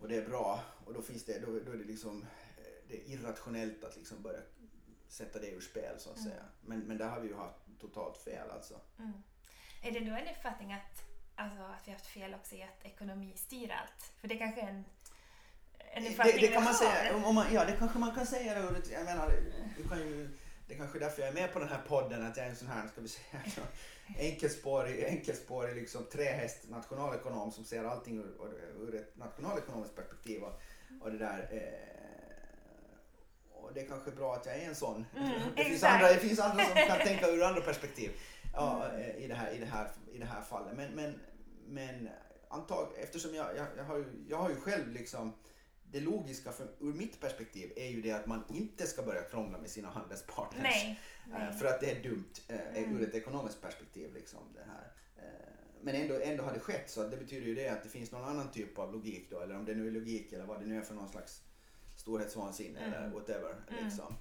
och 0.00 0.08
det 0.08 0.16
är 0.16 0.28
bra 0.28 0.60
och 0.84 0.94
då 0.94 1.02
finns 1.02 1.24
det, 1.24 1.38
då, 1.38 1.46
då 1.46 1.72
är 1.72 1.76
det 1.76 1.84
liksom 1.84 2.22
eh, 2.56 2.64
det 2.88 2.94
är 3.00 3.10
irrationellt 3.10 3.84
att 3.84 3.96
liksom 3.96 4.22
börja 4.22 4.40
sätta 5.08 5.38
det 5.38 5.50
ur 5.50 5.60
spel 5.60 5.94
så 6.00 6.10
att 6.10 6.16
Mm. 6.18 6.30
säga. 6.30 6.44
Men, 6.60 6.80
men 6.80 6.98
där 6.98 7.08
har 7.08 7.20
vi 7.20 7.28
ju 7.28 7.34
haft 7.36 7.58
totalt 7.80 8.18
fel 8.18 8.50
alltså. 8.50 8.80
Mm. 8.98 9.12
Är 9.82 9.90
det 9.92 10.00
då 10.00 10.16
en 10.16 10.28
uppfattning 10.28 10.72
att, 10.72 11.02
alltså, 11.34 11.62
att 11.62 11.86
vi 11.86 11.90
har 11.90 11.98
haft 11.98 12.06
fel 12.06 12.34
också 12.34 12.54
i 12.54 12.62
att 12.62 12.84
ekonomi 12.84 13.32
styr 13.36 13.70
allt? 13.70 14.12
För 14.20 14.28
det 14.28 14.36
kanske 14.36 14.60
är 14.60 14.68
en, 14.68 14.84
en 15.78 16.02
Det, 16.04 16.10
uppfattning 16.10 16.40
det 16.40 16.46
kan 16.48 16.50
vi 16.62 16.64
man 16.64 16.66
har. 16.66 16.72
säga, 16.74 17.16
om, 17.16 17.24
om 17.24 17.34
man, 17.34 17.46
ja 17.54 17.64
det 17.64 17.72
kanske 17.78 17.98
man 17.98 18.14
kan 18.14 18.26
säga 18.26 18.54
det. 18.54 18.70
det- 18.80 18.90
Jag 18.92 19.04
menar, 19.04 19.30
du 19.76 19.88
kan 19.88 19.98
ju, 19.98 20.28
det 20.66 20.74
är 20.74 20.78
kanske 20.78 20.98
är 20.98 21.00
därför 21.00 21.22
jag 21.22 21.28
är 21.28 21.34
med 21.34 21.52
på 21.52 21.58
den 21.58 21.68
här 21.68 21.82
podden, 21.88 22.26
att 22.26 22.36
jag 22.36 22.46
är 22.46 22.50
en 22.50 22.56
sån 22.56 22.68
här, 22.68 22.88
ska 22.88 23.00
vi 23.00 23.08
säga, 23.08 23.42
enkelspårig, 24.18 25.04
enkelspårig 25.04 25.76
liksom 25.76 26.04
trähäst 26.04 26.70
nationalekonom 26.70 27.52
som 27.52 27.64
ser 27.64 27.84
allting 27.84 28.18
ur, 28.18 28.34
ur, 28.80 28.94
ett 28.94 29.16
nationalekonomiskt 29.16 29.96
perspektiv. 29.96 30.42
Och, 30.42 30.60
och 31.00 31.10
det 31.10 31.18
där, 31.18 31.48
eh, 31.52 31.96
och 33.52 33.74
det 33.74 33.80
är 33.80 33.86
kanske 33.86 34.10
bra 34.10 34.34
att 34.34 34.46
jag 34.46 34.56
är 34.56 34.68
en 34.68 34.74
sån. 34.74 35.06
Mm, 35.16 35.32
det, 35.56 35.64
finns 35.64 35.82
andra, 35.82 36.08
det 36.08 36.18
finns 36.18 36.38
andra 36.38 36.64
som 36.64 36.74
kan 36.74 36.98
tänka 36.98 37.28
ur 37.28 37.42
andra 37.42 37.60
perspektiv 37.60 38.10
ja, 38.52 38.90
eh, 38.98 39.24
i, 39.24 39.28
det 39.28 39.34
här, 39.34 39.52
i, 39.52 39.58
det 39.58 39.66
här, 39.66 39.90
i 40.12 40.18
det 40.18 40.26
här 40.26 40.42
fallet. 40.42 40.76
Men, 40.76 40.90
men, 40.90 41.20
men 41.68 42.08
antag, 42.48 42.88
eftersom 42.96 43.34
jag, 43.34 43.56
jag, 43.56 43.66
jag, 43.76 43.84
har 43.84 43.96
ju, 43.96 44.04
jag 44.28 44.36
har 44.36 44.50
ju 44.50 44.56
själv 44.56 44.92
liksom 44.92 45.32
det 45.98 46.04
logiska 46.04 46.52
för, 46.52 46.68
ur 46.80 46.92
mitt 46.92 47.20
perspektiv 47.20 47.72
är 47.76 47.86
ju 47.88 48.02
det 48.02 48.12
att 48.12 48.26
man 48.26 48.44
inte 48.48 48.86
ska 48.86 49.02
börja 49.02 49.22
krångla 49.22 49.58
med 49.58 49.70
sina 49.70 49.90
handelspartners. 49.90 50.62
Nej. 50.62 51.00
Eh, 51.32 51.38
nej. 51.38 51.52
För 51.52 51.66
att 51.66 51.80
det 51.80 51.90
är 51.90 52.02
dumt 52.02 52.32
eh, 52.48 52.76
Mm. 52.76 52.96
ur 52.96 53.08
ett 53.08 53.14
ekonomiskt 53.14 53.62
perspektiv. 53.62 54.14
Liksom, 54.14 54.40
det 54.54 54.64
här. 54.66 54.92
Eh, 55.16 55.52
Men 55.80 55.94
ändå, 55.94 56.20
ändå 56.20 56.44
har 56.44 56.52
det 56.52 56.60
skett 56.60 56.90
så 56.90 57.08
det 57.08 57.16
betyder 57.16 57.46
ju 57.46 57.54
det 57.54 57.68
att 57.68 57.82
det 57.82 57.88
finns 57.88 58.12
någon 58.12 58.24
annan 58.24 58.50
typ 58.52 58.78
av 58.78 58.92
logik 58.92 59.30
då. 59.30 59.40
Eller 59.40 59.56
om 59.56 59.64
det 59.64 59.74
nu 59.74 59.86
är 59.86 59.90
logik 59.90 60.32
eller 60.32 60.44
vad 60.46 60.60
det 60.60 60.66
nu 60.66 60.76
är 60.78 60.82
för 60.82 60.94
någon 60.94 61.08
slags 61.08 61.42
storhetsvansinne 61.96 62.80
Mm. 62.80 62.92
eller 62.94 63.08
whatever. 63.14 63.54
Mm. 63.70 63.84
Liksom, 63.84 64.14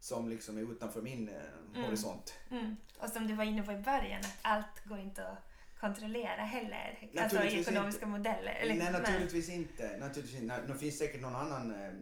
som 0.00 0.28
liksom 0.28 0.58
är 0.58 0.62
utanför 0.72 1.02
min 1.02 1.28
Mm. 1.28 1.84
horisont. 1.84 2.34
Mm. 2.50 2.76
Och 2.98 3.08
som 3.08 3.26
du 3.26 3.34
var 3.34 3.44
inne 3.44 3.62
på 3.62 3.72
i 3.72 3.76
början, 3.78 4.20
att 4.20 4.38
allt 4.42 4.84
går 4.84 4.98
inte 4.98 5.28
att 5.28 5.38
kontrollera 5.82 6.42
heller. 6.42 7.10
Alltså 7.18 7.42
i 7.42 7.60
ekonomiska 7.60 8.06
modeller. 8.06 8.54
Eller, 8.54 8.74
Nej, 8.74 8.92
naturligtvis 8.92 9.48
inte. 9.48 9.96
Naturligtvis 9.98 10.40
inte. 10.42 10.62
Det 10.66 10.74
finns 10.74 10.98
säkert 10.98 11.20
någon 11.20 11.36
annan... 11.36 11.70
Eh, 11.70 11.92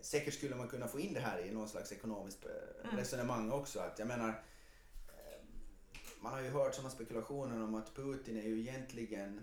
säkert 0.00 0.34
skulle 0.34 0.56
man 0.56 0.68
kunna 0.68 0.88
få 0.88 1.00
in 1.00 1.14
det 1.14 1.20
här 1.20 1.46
i 1.46 1.50
någon 1.50 1.68
slags 1.68 1.92
ekonomiskt 1.92 2.44
eh, 2.44 2.50
Mm. 2.84 2.96
resonemang 2.96 3.50
också. 3.50 3.80
Att 3.80 3.98
jag 3.98 4.08
menar, 4.08 4.28
eh, 4.28 5.38
man 6.20 6.32
har 6.32 6.40
ju 6.40 6.50
hört 6.50 6.74
sådana 6.74 6.90
spekulationer 6.90 7.64
om 7.64 7.74
att 7.74 7.94
Putin 7.94 8.36
är 8.36 8.42
ju 8.42 8.60
egentligen... 8.60 9.42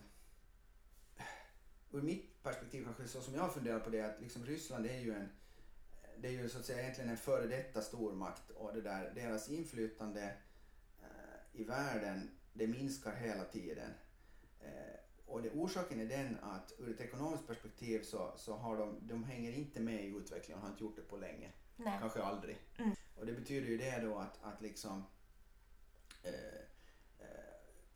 Ur 1.91 2.01
mitt 2.01 2.43
perspektiv 2.43 2.83
kanske 2.83 3.07
så 3.07 3.21
som 3.21 3.35
jag 3.35 3.53
funderar 3.53 3.79
på 3.79 3.89
det 3.89 4.01
att 4.01 4.21
liksom 4.21 4.45
Ryssland 4.45 4.85
är 4.85 4.99
ju 4.99 5.13
en 5.13 5.29
det 6.17 6.27
är 6.27 6.31
ju 6.31 6.49
så 6.49 6.59
att 6.59 6.65
säga 6.65 6.81
egentligen 6.81 7.09
en 7.09 7.17
före 7.17 7.47
detta 7.47 7.81
stormakt 7.81 8.49
och 8.49 8.73
det 8.73 8.81
där, 8.81 9.11
deras 9.15 9.49
inflytande 9.49 10.33
eh, 11.01 11.61
i 11.61 11.63
världen 11.63 12.29
det 12.53 12.67
minskar 12.67 13.15
hela 13.15 13.43
tiden. 13.43 13.91
Eh, 14.61 14.99
och 15.25 15.41
det, 15.41 15.49
orsaken 15.51 15.99
är 15.99 16.05
den 16.05 16.37
att 16.41 16.73
ur 16.77 16.91
ett 16.91 17.01
ekonomiskt 17.01 17.47
perspektiv 17.47 18.03
så, 18.03 18.33
så 18.37 18.55
har 18.55 18.77
de, 18.77 19.07
de 19.07 19.23
hänger 19.23 19.51
inte 19.51 19.79
med 19.79 20.05
i 20.05 20.07
utvecklingen 20.07 20.57
och 20.57 20.67
har 20.67 20.71
inte 20.71 20.83
gjort 20.83 20.95
det 20.95 21.01
på 21.01 21.17
länge. 21.17 21.51
Nej. 21.75 21.97
Kanske 21.99 22.23
aldrig. 22.23 22.57
Mm. 22.77 22.91
Och 23.15 23.25
det 23.25 23.33
betyder 23.33 23.67
ju 23.67 23.77
det 23.77 23.99
då 23.99 24.17
att, 24.17 24.43
att 24.43 24.61
liksom 24.61 25.03
eh, 26.23 26.55
eh, 27.19 27.53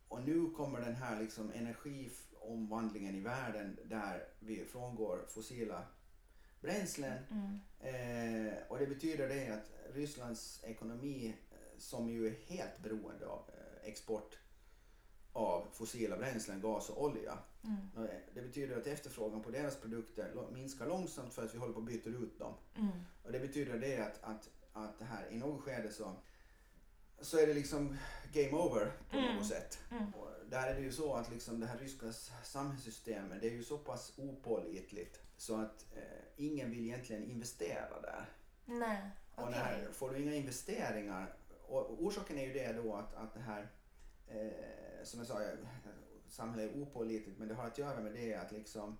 och 0.08 0.22
nu 0.22 0.50
kommer 0.50 0.80
den 0.80 0.94
här 0.94 1.20
liksom 1.20 1.52
energiomvandlingen 1.52 3.14
i 3.14 3.20
världen 3.20 3.78
där 3.84 4.28
vi 4.40 4.64
frångår 4.64 5.26
fossila 5.28 5.86
bränslen 6.60 7.18
Mm. 7.30 7.60
Eh, 7.80 8.54
och 8.68 8.78
det 8.78 8.86
betyder 8.86 9.28
det 9.28 9.48
att 9.48 9.94
Rysslands 9.94 10.64
ekonomi, 10.64 11.34
eh, 11.50 11.78
som 11.78 12.08
ju 12.08 12.26
är 12.26 12.34
helt 12.46 12.78
beroende 12.82 13.26
av 13.26 13.42
eh, 13.48 13.88
export 13.88 14.38
av 15.32 15.66
fossila 15.72 16.16
bränslen, 16.16 16.60
gas 16.60 16.90
och 16.90 17.02
olja. 17.04 17.38
Mm. 17.64 18.06
Eh, 18.08 18.14
Det 18.34 18.42
betyder 18.42 18.76
att 18.76 18.86
efterfrågan 18.86 19.42
på 19.42 19.50
deras 19.50 19.76
produkter 19.76 20.46
minskar 20.52 20.86
långsamt 20.86 21.34
för 21.34 21.44
att 21.44 21.54
vi 21.54 21.58
håller 21.58 21.72
på 21.72 21.78
att 21.80 21.86
byta 21.86 22.10
ut 22.10 22.38
dem. 22.38 22.54
Mm. 22.76 22.88
Och 23.24 23.32
det 23.32 23.40
betyder 23.40 23.78
det 23.78 23.98
att, 23.98 24.18
att, 24.22 24.50
att 24.72 24.98
det 24.98 25.04
här 25.04 25.26
i 25.30 25.36
något 25.36 25.60
skede 25.62 25.90
så, 25.92 26.12
så 27.20 27.38
är 27.38 27.46
det 27.46 27.54
liksom 27.54 27.96
game 28.32 28.52
over 28.52 28.92
på 29.10 29.16
Mm. 29.18 29.36
något 29.36 29.46
sätt. 29.46 29.78
Mm. 29.90 30.14
Och 30.14 30.28
där 30.50 30.66
är 30.70 30.74
det 30.74 30.80
ju 30.80 30.92
så 30.92 31.14
att 31.14 31.30
liksom 31.30 31.60
det 31.60 31.66
här 31.66 31.78
ryska 31.78 32.12
samhällssystemet 32.44 33.40
det 33.40 33.46
är 33.48 33.52
ju 33.52 33.64
så 33.64 33.78
pass 33.78 34.12
opålitligt 34.16 35.20
så 35.36 35.60
att 35.60 35.86
eh, 35.96 36.02
ingen 36.36 36.70
vill 36.70 36.84
egentligen 36.84 37.30
investera 37.30 38.00
där. 38.00 38.28
Nej, 38.66 39.10
Och 39.34 39.42
okej. 39.42 39.54
när, 39.58 39.92
får 39.92 40.10
du 40.10 40.22
inga 40.22 40.34
investeringar, 40.34 41.34
och 41.68 42.02
orsaken 42.04 42.38
är 42.38 42.46
ju 42.46 42.52
det 42.52 42.72
då 42.72 42.94
att, 42.94 43.14
att 43.14 43.34
det 43.34 43.40
här, 43.40 43.68
eh, 44.30 45.04
som 45.04 45.20
jag 45.20 45.26
sa, 45.26 45.42
eh, 45.42 45.48
samhället 46.28 46.74
är 46.74 46.82
opålitligt 46.82 47.38
men 47.38 47.48
det 47.48 47.54
har 47.54 47.66
att 47.66 47.78
göra 47.78 48.00
med 48.00 48.12
det 48.12 48.34
att 48.34 48.52
liksom 48.52 48.98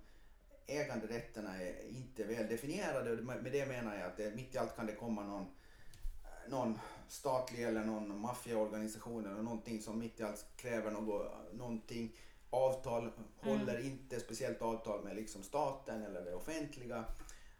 äganderätterna 0.66 1.62
är 1.62 1.88
inte 1.88 2.24
väl 2.24 2.48
definierade 2.48 3.12
och 3.12 3.24
med 3.24 3.52
det 3.52 3.66
menar 3.66 3.96
jag 3.96 4.06
att 4.06 4.16
det, 4.16 4.36
mitt 4.36 4.54
i 4.54 4.58
allt 4.58 4.76
kan 4.76 4.86
det 4.86 4.94
komma 4.94 5.24
någon, 5.24 5.46
någon 6.48 6.78
statlig 7.08 7.64
eller 7.64 7.84
någon 7.84 8.20
maffiaorganisation 8.20 9.26
eller 9.26 9.42
någonting 9.42 9.82
som 9.82 9.98
mitt 9.98 10.20
i 10.20 10.22
allt 10.22 10.46
kräver 10.56 10.90
något, 10.90 11.32
någonting 11.52 12.16
avtal, 12.50 13.10
håller 13.36 13.84
inte 13.84 14.20
speciellt 14.20 14.62
avtal 14.62 15.04
med 15.04 15.16
liksom 15.16 15.42
staten 15.42 16.02
eller 16.02 16.24
det 16.24 16.34
offentliga. 16.34 17.04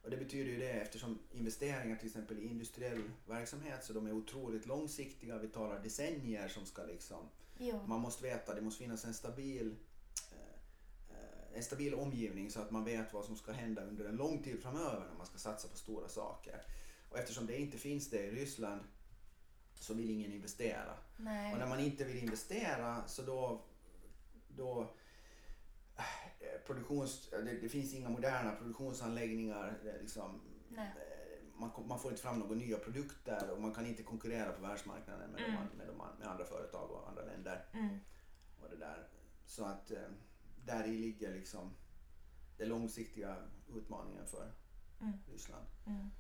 Och 0.03 0.11
det 0.11 0.17
betyder 0.17 0.51
ju 0.53 0.59
det 0.59 0.71
eftersom 0.71 1.19
investeringar 1.33 1.97
till 1.97 2.07
exempel 2.07 2.39
i 2.39 2.47
industriell 2.47 3.03
verksamhet 3.27 3.85
så 3.85 3.93
de 3.93 4.07
är 4.07 4.13
otroligt 4.13 4.67
långsiktiga. 4.67 5.39
Vi 5.39 5.49
talar 5.49 5.79
decennier 5.79 6.49
som 6.49 6.67
ska 6.67 6.83
liksom, 6.83 7.29
Jo. 7.59 7.81
man 7.87 8.01
måste 8.01 8.23
veta, 8.23 8.55
det 8.55 8.61
måste 8.61 8.83
finnas 8.83 9.05
en 9.05 9.15
stabil 9.15 9.77
eh, 10.33 11.17
eh, 11.17 11.57
en 11.57 11.63
stabil 11.63 11.95
omgivning 11.95 12.51
så 12.51 12.61
att 12.61 12.71
man 12.71 12.85
vet 12.85 13.13
vad 13.13 13.25
som 13.25 13.37
ska 13.37 13.53
hända 13.53 13.85
under 13.85 14.05
en 14.05 14.17
lång 14.17 14.43
tid 14.43 14.63
framöver 14.63 15.07
när 15.09 15.17
man 15.17 15.27
ska 15.27 15.39
satsa 15.39 15.69
på 15.69 15.77
stora 15.77 16.09
saker. 16.09 16.63
Och 17.11 17.19
eftersom 17.19 17.47
det 17.47 17.61
inte 17.61 17.79
finns 17.79 18.11
det 18.11 18.27
i 18.27 18.31
Ryssland 18.31 18.81
så 19.75 19.95
vill 19.95 20.11
ingen 20.11 20.33
investera. 20.33 20.95
Nej. 21.17 21.53
Och 21.53 21.59
när 21.59 21.67
man 21.67 21.81
inte 21.81 22.05
vill 22.05 22.23
investera 22.23 23.09
så 23.09 23.23
då, 23.23 23.65
då 24.49 24.91
eh, 25.97 26.61
produktions, 26.67 27.29
det, 27.31 27.59
det 27.63 27.69
finns 27.69 27.95
inga 27.95 28.09
moderna 28.09 28.57
produktionsanläggningar. 28.57 29.79
Liksom, 30.01 30.41
Nej. 30.69 30.91
Man, 31.59 31.71
man 31.89 31.99
får 31.99 32.11
inte 32.11 32.23
fram 32.23 32.39
några 32.39 32.55
nya 32.55 32.79
produkter 32.79 33.51
och 33.51 33.61
man 33.63 33.75
kan 33.75 33.87
inte 33.87 34.03
konkurrera 34.03 34.53
på 34.53 34.63
världsmarknaden 34.63 35.31
med, 35.31 35.41
Mm. 35.41 35.55
de, 35.71 35.77
med, 35.77 35.87
de, 35.87 35.97
med 36.19 36.29
andra 36.29 36.45
företag 36.45 36.91
och 36.91 37.09
andra 37.09 37.25
länder. 37.25 37.65
Mm. 37.73 37.99
Och 38.61 38.69
det 38.71 38.77
där. 38.77 39.09
Så 39.47 39.65
att 39.65 39.91
eh, 39.91 39.99
där 40.65 40.85
i 40.85 40.99
ligger 40.99 41.35
liksom 41.35 41.71
den 42.57 42.69
långsiktiga 42.69 43.37
utmaningen 43.75 44.27
för 44.27 44.53
Mm. 45.01 45.13
Ryssland. 45.33 45.67
Mm. 45.87 46.11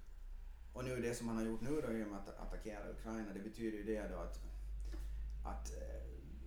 Och 0.72 0.84
nu 0.84 1.00
det 1.02 1.14
som 1.14 1.26
man 1.26 1.36
har 1.36 1.42
gjort 1.44 1.60
nu 1.60 1.80
då 1.80 1.92
genom 1.92 2.14
att 2.14 2.28
attackera 2.28 2.90
Ukraina 2.90 3.32
det 3.32 3.40
betyder 3.40 3.78
ju 3.78 3.84
det 3.84 4.08
då 4.08 4.16
att, 4.18 4.40
att 5.44 5.70
eh, 5.70 6.02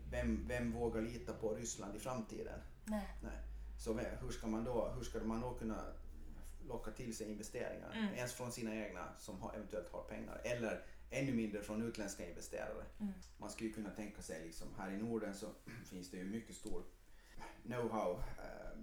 vem, 0.10 0.48
vem 0.48 0.72
vågar 0.72 1.02
lita 1.02 1.34
på 1.34 1.54
Ryssland 1.56 1.96
i 1.96 2.00
framtiden? 2.00 2.60
Nej. 2.86 3.18
Nej. 3.24 3.38
Så 3.78 3.94
hur 4.22 4.32
ska 4.32 4.48
man 4.48 4.64
då, 4.64 4.90
hur 4.96 5.04
ska 5.04 5.24
man 5.24 5.42
då 5.42 5.54
kunna 5.54 5.84
locka 6.68 6.92
till 6.92 7.16
sig 7.18 7.32
investeringar? 7.32 7.92
Mm. 7.96 8.14
Ens 8.14 8.34
från 8.34 8.52
sina 8.52 8.76
egna 8.76 9.14
som 9.18 9.42
har, 9.42 9.54
eventuellt 9.54 9.90
har 9.90 10.04
pengar 10.04 10.42
eller 10.44 10.86
ännu 11.10 11.32
mindre 11.34 11.62
från 11.62 11.82
utländska 11.84 12.30
investerare. 12.30 12.86
Mm. 13.00 13.14
Man 13.38 13.50
skulle 13.50 13.70
kunna 13.70 13.90
tänka 13.90 14.22
sig 14.22 14.46
liksom 14.46 14.68
här 14.78 14.92
i 14.92 14.98
Norden 14.98 15.36
så 15.36 15.48
finns 15.86 16.12
det 16.12 16.18
ju 16.18 16.24
mycket 16.26 16.56
stor 16.56 16.84
know-how, 17.64 18.12
eh, 18.38 18.80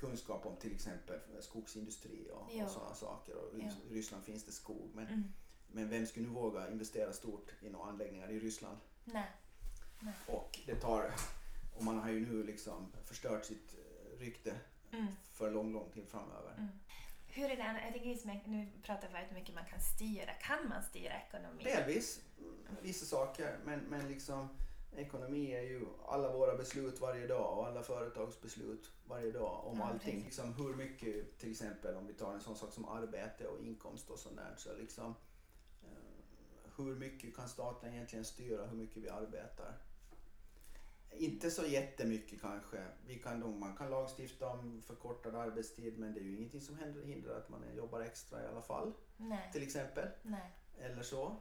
kunskap 0.00 0.46
om 0.46 0.56
till 0.56 0.74
exempel 0.74 1.20
skogsindustri 1.40 2.30
och, 2.32 2.46
Ja. 2.54 2.64
och 2.64 2.70
sådana 2.70 2.94
saker. 2.94 3.34
Och 3.36 3.58
i 3.58 3.62
Ja. 3.62 3.70
Ryssland 3.90 4.24
finns 4.24 4.44
det 4.44 4.52
skog. 4.52 4.90
Men, 4.94 5.06
Mm. 5.06 5.22
men 5.72 5.88
vem 5.88 6.06
skulle 6.06 6.26
nu 6.26 6.32
våga 6.34 6.70
investera 6.70 7.12
stort 7.12 7.52
i 7.62 7.70
några 7.70 7.86
anläggningar 7.90 8.30
i 8.30 8.40
Ryssland? 8.40 8.78
Nej. 9.04 9.30
Och 10.26 10.58
det 10.66 10.74
tar, 10.74 11.12
och 11.76 11.84
man 11.84 11.98
har 11.98 12.10
ju 12.10 12.26
nu 12.26 12.42
liksom 12.44 12.92
förstört 13.04 13.44
sitt 13.44 13.74
rykte 14.18 14.54
Mm. 14.92 15.06
för 15.32 15.50
lång, 15.50 15.72
lång 15.72 15.90
tid 15.90 16.08
framöver. 16.08 16.68
Hur 17.38 17.50
är 17.50 17.56
det, 17.56 17.92
tänker 17.92 18.10
just 18.10 18.24
med, 18.24 18.40
nu 18.46 18.68
pratar 18.82 19.08
vi 19.08 19.14
väldigt 19.14 19.32
mycket 19.32 19.54
man 19.54 19.64
kan 19.64 19.80
styra. 19.80 20.32
Kan 20.32 20.68
man 20.68 20.82
styra 20.82 21.12
ekonomin? 21.28 21.64
Delvis, 21.64 22.20
vissa 22.82 23.06
saker, 23.06 23.58
men, 23.64 23.80
men 23.80 24.08
liksom 24.08 24.48
ekonomi 24.96 25.52
är 25.52 25.62
ju 25.62 25.86
alla 26.06 26.32
våra 26.32 26.56
beslut 26.56 27.00
varje 27.00 27.26
dag 27.26 27.58
och 27.58 27.66
alla 27.66 27.82
företags 27.82 28.40
beslut 28.40 28.92
varje 29.06 29.30
dag 29.32 29.66
om 29.66 29.78
Ja, 29.78 29.84
allting. 29.84 30.00
precis. 30.10 30.24
Liksom 30.24 30.54
hur 30.54 30.74
mycket, 30.74 31.38
till 31.38 31.50
exempel 31.50 31.94
om 31.96 32.06
vi 32.06 32.12
tar 32.14 32.32
en 32.34 32.40
sån 32.40 32.56
sak 32.56 32.72
som 32.72 32.84
arbete 32.88 33.46
och 33.46 33.60
inkomst 33.60 34.10
och 34.10 34.18
sånt 34.18 34.36
där, 34.36 34.54
så 34.56 34.74
liksom 34.76 35.14
eh, 35.82 36.70
hur 36.76 36.94
mycket 36.94 37.36
kan 37.36 37.48
staten 37.48 37.94
egentligen 37.94 38.24
styra 38.24 38.66
hur 38.66 38.76
mycket 38.76 39.02
vi 39.02 39.08
arbetar? 39.08 39.74
Inte 41.12 41.50
så 41.50 41.66
jättemycket 41.66 42.40
kanske. 42.40 42.84
Vi 43.06 43.18
kan, 43.18 43.58
man 43.58 43.76
kan 43.76 43.90
lagstifta 43.90 44.48
om 44.48 44.82
förkortad 44.82 45.34
arbetstid 45.34 45.98
men 45.98 46.14
det 46.14 46.20
är 46.20 46.24
ju 46.24 46.36
ingenting 46.36 46.60
som 46.60 46.78
hindrar 47.04 47.36
att 47.36 47.48
man 47.48 47.62
jobbar 47.76 48.00
extra 48.00 48.42
i 48.42 48.46
alla 48.46 48.62
fall. 48.62 48.92
Nej. 49.16 49.50
Till 49.52 49.62
exempel 49.62 50.08
Nej. 50.22 50.52
eller 50.80 51.02
så. 51.02 51.36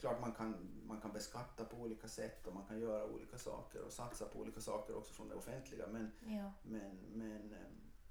Klart 0.00 0.20
man 0.20 0.32
kan, 0.32 0.82
man 0.86 1.00
kan 1.00 1.12
beskatta 1.12 1.64
på 1.64 1.76
olika 1.76 2.08
sätt 2.08 2.46
och 2.46 2.54
man 2.54 2.66
kan 2.66 2.80
göra 2.80 3.04
olika 3.04 3.38
saker 3.38 3.82
och 3.82 3.92
satsa 3.92 4.24
på 4.24 4.38
olika 4.38 4.60
saker 4.60 4.96
också 4.96 5.12
från 5.14 5.28
det 5.28 5.34
offentliga. 5.34 5.86
Men, 5.86 6.12
Ja. 6.26 6.52
men, 6.62 6.96
men 7.12 7.52
eh, 7.52 7.58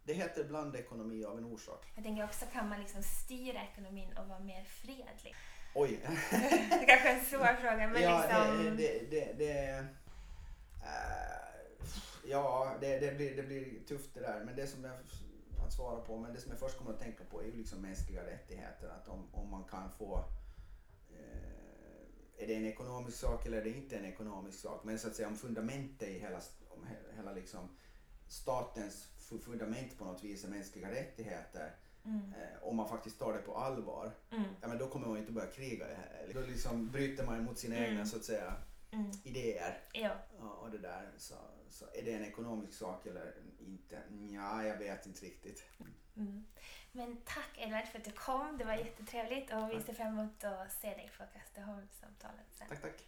det 0.03 0.13
heter 0.13 0.43
blandekonomi 0.43 1.25
av 1.25 1.37
en 1.37 1.45
orsak. 1.45 1.91
Jag 1.95 2.03
tänker 2.03 2.23
också 2.23 2.45
kan 2.45 2.69
man 2.69 2.79
liksom 2.79 3.03
styra 3.03 3.63
ekonomin 3.71 4.17
och 4.17 4.27
vara 4.27 4.39
mer 4.39 4.63
fredlig? 4.63 5.35
Oj! 5.75 5.99
Det 6.69 6.85
kanske 6.87 7.09
är 7.09 7.19
en 7.19 7.25
svår 7.25 7.53
fråga 7.61 7.87
men 7.87 8.01
ja, 8.01 8.21
liksom... 8.21 8.77
det, 8.77 9.11
det, 9.11 9.33
det, 9.37 9.85
det, 12.81 12.99
det, 12.99 13.15
blir, 13.17 13.35
det 13.35 13.43
blir 13.43 13.79
tufft 13.87 14.13
det 14.13 14.19
där. 14.19 14.43
Men 14.45 14.55
det 14.55 14.67
som 14.67 14.83
jag 14.83 14.93
att 15.65 15.73
svara 15.73 16.01
på 16.01 16.17
men 16.17 16.33
det 16.33 16.39
som 16.41 16.51
jag 16.51 16.59
först 16.59 16.77
kommer 16.77 16.91
att 16.93 16.99
tänka 16.99 17.23
på 17.23 17.41
är 17.41 17.45
ju 17.45 17.51
liksom 17.55 17.81
mänskliga 17.81 18.25
rättigheter. 18.25 18.87
Att 18.89 19.07
om, 19.07 19.27
om 19.33 19.49
man 19.49 19.63
kan 19.63 19.91
få 19.91 20.23
eh, 21.09 22.43
är 22.43 22.47
det 22.47 22.55
en 22.55 22.65
ekonomisk 22.65 23.17
sak 23.17 23.45
eller 23.45 23.57
är 23.57 23.63
det 23.63 23.69
inte 23.69 23.97
en 23.97 24.05
ekonomisk 24.05 24.59
sak? 24.59 24.83
Men 24.83 24.99
så 24.99 25.07
att 25.07 25.15
säga 25.15 25.27
om 25.27 25.35
fundamentet 25.35 26.09
i 26.09 26.19
hela, 26.19 26.39
om 26.69 26.83
he- 26.85 27.15
hela 27.17 27.33
liksom 27.33 27.69
statens 28.27 29.07
fu- 29.17 29.39
fundament 29.39 29.97
på 29.97 30.05
något 30.05 30.23
vis 30.23 30.43
är 30.43 30.49
mänskliga 30.49 30.91
rättigheter. 30.91 31.75
Mm. 32.05 32.17
Eh, 32.33 32.63
om 32.63 32.75
man 32.75 32.89
faktiskt 32.89 33.19
tar 33.19 33.33
det 33.33 33.39
på 33.39 33.55
allvar. 33.57 34.11
Mm. 34.31 34.43
Ja, 34.61 34.67
men 34.67 34.77
då 34.77 34.87
kommer 34.87 35.07
man 35.07 35.15
ju 35.15 35.21
inte 35.21 35.31
börja 35.33 35.51
kriga. 35.51 35.85
Då 36.33 36.41
liksom 36.41 36.91
bryter 36.91 37.25
man 37.25 37.43
mot 37.43 37.57
sina 37.57 37.75
Mm. 37.75 37.89
egna 37.91 38.05
så 38.05 38.17
att 38.17 38.23
säga 38.23 38.53
Mm. 38.91 39.11
idéer. 39.23 39.81
Ja. 39.93 40.11
Och 40.39 40.71
det 40.71 40.77
där. 40.77 41.11
Så, 41.17 41.35
så 41.69 41.85
är 41.93 42.01
det 42.05 42.13
en 42.13 42.25
ekonomisk 42.25 42.73
sak 42.73 43.05
eller 43.05 43.33
inte? 43.59 44.01
Ja, 44.33 44.63
jag 44.63 44.77
vet 44.77 45.05
inte 45.05 45.25
riktigt. 45.25 45.63
Mm. 46.17 46.45
Men 46.91 47.21
tack 47.25 47.49
Edvard 47.57 47.87
för 47.87 47.99
att 47.99 48.05
du 48.05 48.11
kom. 48.11 48.57
Det 48.57 48.65
var 48.65 48.73
jättetrevligt 48.73 49.53
och 49.53 49.71
vi 49.71 49.81
ser 49.81 49.93
fram 49.93 50.19
emot 50.19 50.43
att 50.43 50.71
se 50.71 50.87
dig 50.87 51.11
på 51.17 51.23
Kastaholmssamtalen 51.33 52.45
sen. 52.51 52.67
Tack, 52.67 52.81
tack. 52.81 53.03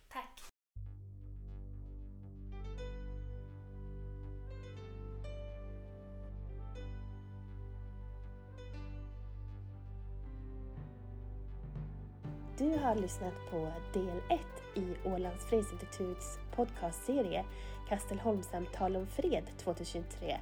Du 12.58 12.78
har 12.78 12.96
lyssnat 12.96 13.34
på 13.52 13.72
del 13.94 14.18
1 14.30 14.40
i 14.76 15.08
Ålands 15.08 15.46
fredsinstituts 15.46 16.38
podcastserie 16.56 17.46
Kastelholmssamtal 17.90 18.96
om 18.96 19.08
fred 19.08 19.44
2023 19.58 20.38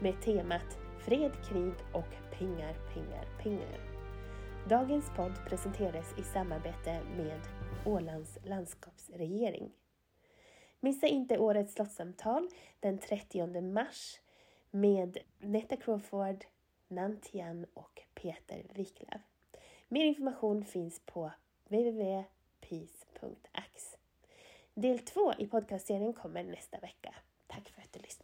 med 0.00 0.22
temat 0.22 0.78
Fred, 0.98 1.32
krig 1.48 1.72
och 1.92 2.38
pengar, 2.38 2.76
pengar, 2.94 3.24
pengar. 3.42 3.80
Dagens 4.68 5.10
podd 5.16 5.32
presenterades 5.48 6.18
i 6.18 6.22
samarbete 6.22 7.00
med 7.16 7.40
Ålands 7.86 8.38
landskapsregering. 8.44 9.70
Missa 10.80 11.06
inte 11.06 11.38
årets 11.38 11.74
slottssamtal 11.74 12.48
den 12.80 12.98
30 12.98 13.60
mars 13.60 14.20
med 14.70 15.18
Netta 15.38 15.76
Crawford, 15.76 16.44
Nantian 16.88 17.66
och 17.74 18.02
Peter 18.14 18.66
Wiklöf. 18.74 19.31
Mer 19.92 20.04
information 20.04 20.64
finns 20.64 21.00
på 21.06 21.32
www.peace.ax. 21.68 22.26
Del 24.74 24.98
två 24.98 25.32
i 25.38 25.46
podcastserien 25.46 26.12
kommer 26.12 26.44
nästa 26.44 26.78
vecka. 26.78 27.14
Tack 27.46 27.68
för 27.68 27.82
att 27.82 27.92
du 27.92 28.00
lyssnade. 28.00 28.21